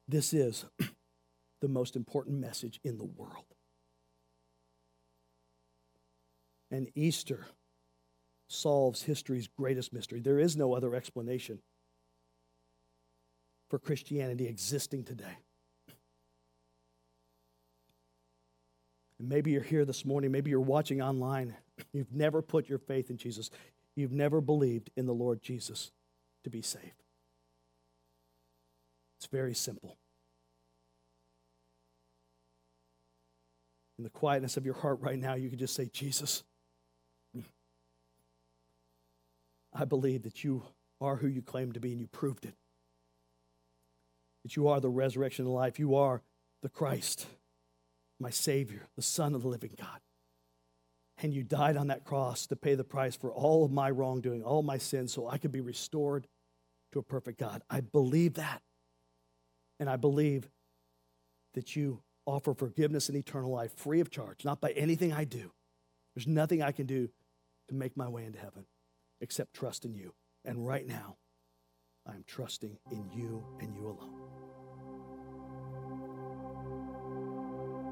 This 0.07 0.33
is 0.33 0.63
the 1.59 1.67
most 1.67 1.97
important 1.97 2.39
message 2.39 2.79
in 2.85 2.97
the 2.97 3.03
world. 3.03 3.43
And 6.71 6.87
Easter 6.95 7.47
solves 8.47 9.03
history's 9.03 9.49
greatest 9.49 9.91
mystery. 9.91 10.21
There 10.21 10.39
is 10.39 10.55
no 10.55 10.73
other 10.73 10.95
explanation 10.95 11.59
for 13.69 13.77
Christianity 13.77 14.47
existing 14.47 15.03
today. 15.03 15.39
And 19.19 19.29
maybe 19.29 19.51
you're 19.51 19.61
here 19.61 19.85
this 19.85 20.05
morning, 20.05 20.31
maybe 20.31 20.49
you're 20.49 20.59
watching 20.59 21.01
online. 21.01 21.55
You've 21.93 22.13
never 22.13 22.41
put 22.41 22.69
your 22.69 22.79
faith 22.79 23.09
in 23.09 23.17
Jesus. 23.17 23.49
You've 23.95 24.11
never 24.11 24.41
believed 24.41 24.91
in 24.95 25.05
the 25.05 25.13
Lord 25.13 25.41
Jesus 25.41 25.91
to 26.43 26.49
be 26.49 26.61
saved. 26.61 27.03
It's 29.17 29.27
very 29.27 29.55
simple. 29.55 29.97
In 33.97 34.03
the 34.03 34.11
quietness 34.11 34.57
of 34.57 34.65
your 34.65 34.75
heart 34.75 34.99
right 35.01 35.17
now, 35.17 35.33
you 35.33 35.49
can 35.49 35.57
just 35.57 35.73
say, 35.73 35.89
Jesus, 35.91 36.43
I 39.73 39.85
believe 39.85 40.23
that 40.23 40.43
you 40.43 40.63
are 41.01 41.15
who 41.15 41.27
you 41.27 41.41
claim 41.41 41.71
to 41.71 41.79
be, 41.79 41.91
and 41.91 41.99
you 41.99 42.07
proved 42.07 42.45
it. 42.45 42.53
That 44.43 44.55
you 44.55 44.67
are 44.67 44.79
the 44.79 44.89
resurrection 44.89 45.45
of 45.45 45.51
life. 45.51 45.79
You 45.79 45.95
are 45.95 46.21
the 46.61 46.69
Christ, 46.69 47.27
my 48.19 48.29
Savior, 48.29 48.87
the 48.95 49.01
Son 49.01 49.35
of 49.35 49.41
the 49.41 49.47
living 49.47 49.75
God 49.77 49.99
and 51.19 51.33
you 51.33 51.43
died 51.43 51.77
on 51.77 51.87
that 51.87 52.03
cross 52.03 52.45
to 52.47 52.55
pay 52.55 52.75
the 52.75 52.83
price 52.83 53.15
for 53.15 53.31
all 53.31 53.65
of 53.65 53.71
my 53.71 53.89
wrongdoing, 53.89 54.43
all 54.43 54.61
my 54.61 54.77
sins, 54.77 55.11
so 55.11 55.27
I 55.27 55.37
could 55.37 55.51
be 55.51 55.61
restored 55.61 56.27
to 56.91 56.99
a 56.99 57.03
perfect 57.03 57.39
God. 57.39 57.63
I 57.69 57.81
believe 57.81 58.35
that. 58.35 58.61
And 59.79 59.89
I 59.89 59.95
believe 59.95 60.49
that 61.53 61.75
you 61.75 62.01
offer 62.25 62.53
forgiveness 62.53 63.09
and 63.09 63.17
eternal 63.17 63.51
life 63.51 63.73
free 63.73 63.99
of 63.99 64.09
charge, 64.09 64.45
not 64.45 64.61
by 64.61 64.71
anything 64.71 65.11
I 65.11 65.23
do. 65.23 65.51
There's 66.15 66.27
nothing 66.27 66.61
I 66.61 66.71
can 66.71 66.85
do 66.85 67.09
to 67.69 67.75
make 67.75 67.97
my 67.97 68.07
way 68.07 68.25
into 68.25 68.39
heaven 68.39 68.65
except 69.21 69.53
trust 69.53 69.85
in 69.85 69.93
you. 69.93 70.13
And 70.45 70.65
right 70.67 70.85
now, 70.85 71.17
I 72.05 72.13
am 72.13 72.23
trusting 72.27 72.77
in 72.91 73.09
you 73.15 73.43
and 73.59 73.75
you 73.75 73.85
alone. 73.87 74.16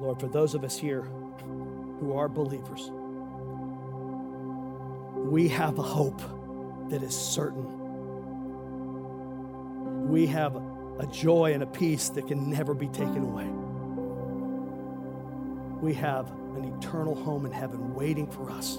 Lord, 0.00 0.20
for 0.20 0.28
those 0.28 0.54
of 0.54 0.62
us 0.64 0.78
here 0.78 1.02
who 2.00 2.16
are 2.16 2.28
believers, 2.28 2.90
we 5.14 5.48
have 5.48 5.78
a 5.78 5.82
hope 5.82 6.20
that 6.90 7.02
is 7.02 7.16
certain. 7.16 7.64
We 10.08 10.26
have 10.26 10.56
a 10.98 11.06
joy 11.06 11.54
and 11.54 11.62
a 11.62 11.66
peace 11.66 12.10
that 12.10 12.28
can 12.28 12.50
never 12.50 12.74
be 12.74 12.88
taken 12.88 13.22
away. 13.22 13.48
We 15.80 15.94
have 15.94 16.30
an 16.56 16.64
eternal 16.78 17.14
home 17.14 17.46
in 17.46 17.52
heaven 17.52 17.94
waiting 17.94 18.30
for 18.30 18.50
us 18.50 18.76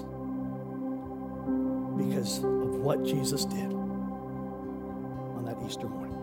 because 1.96 2.38
of 2.38 2.76
what 2.76 3.04
Jesus 3.04 3.44
did 3.44 3.72
on 5.34 5.44
that 5.44 5.58
Easter 5.66 5.86
morning. 5.88 6.14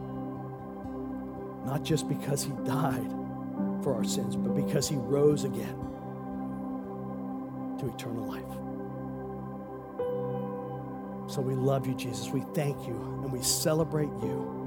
Not 1.65 1.83
just 1.83 2.07
because 2.07 2.43
he 2.43 2.51
died 2.65 3.24
for 3.85 3.93
our 3.93 4.03
sins, 4.03 4.35
but 4.35 4.55
because 4.55 4.89
he 4.89 4.95
rose 4.95 5.43
again 5.43 5.77
to 7.77 7.87
eternal 7.87 8.25
life. 8.25 8.41
So 11.31 11.39
we 11.39 11.53
love 11.53 11.85
you, 11.85 11.93
Jesus. 11.93 12.29
We 12.29 12.41
thank 12.55 12.87
you 12.87 12.95
and 13.21 13.31
we 13.31 13.43
celebrate 13.43 14.09
you 14.23 14.64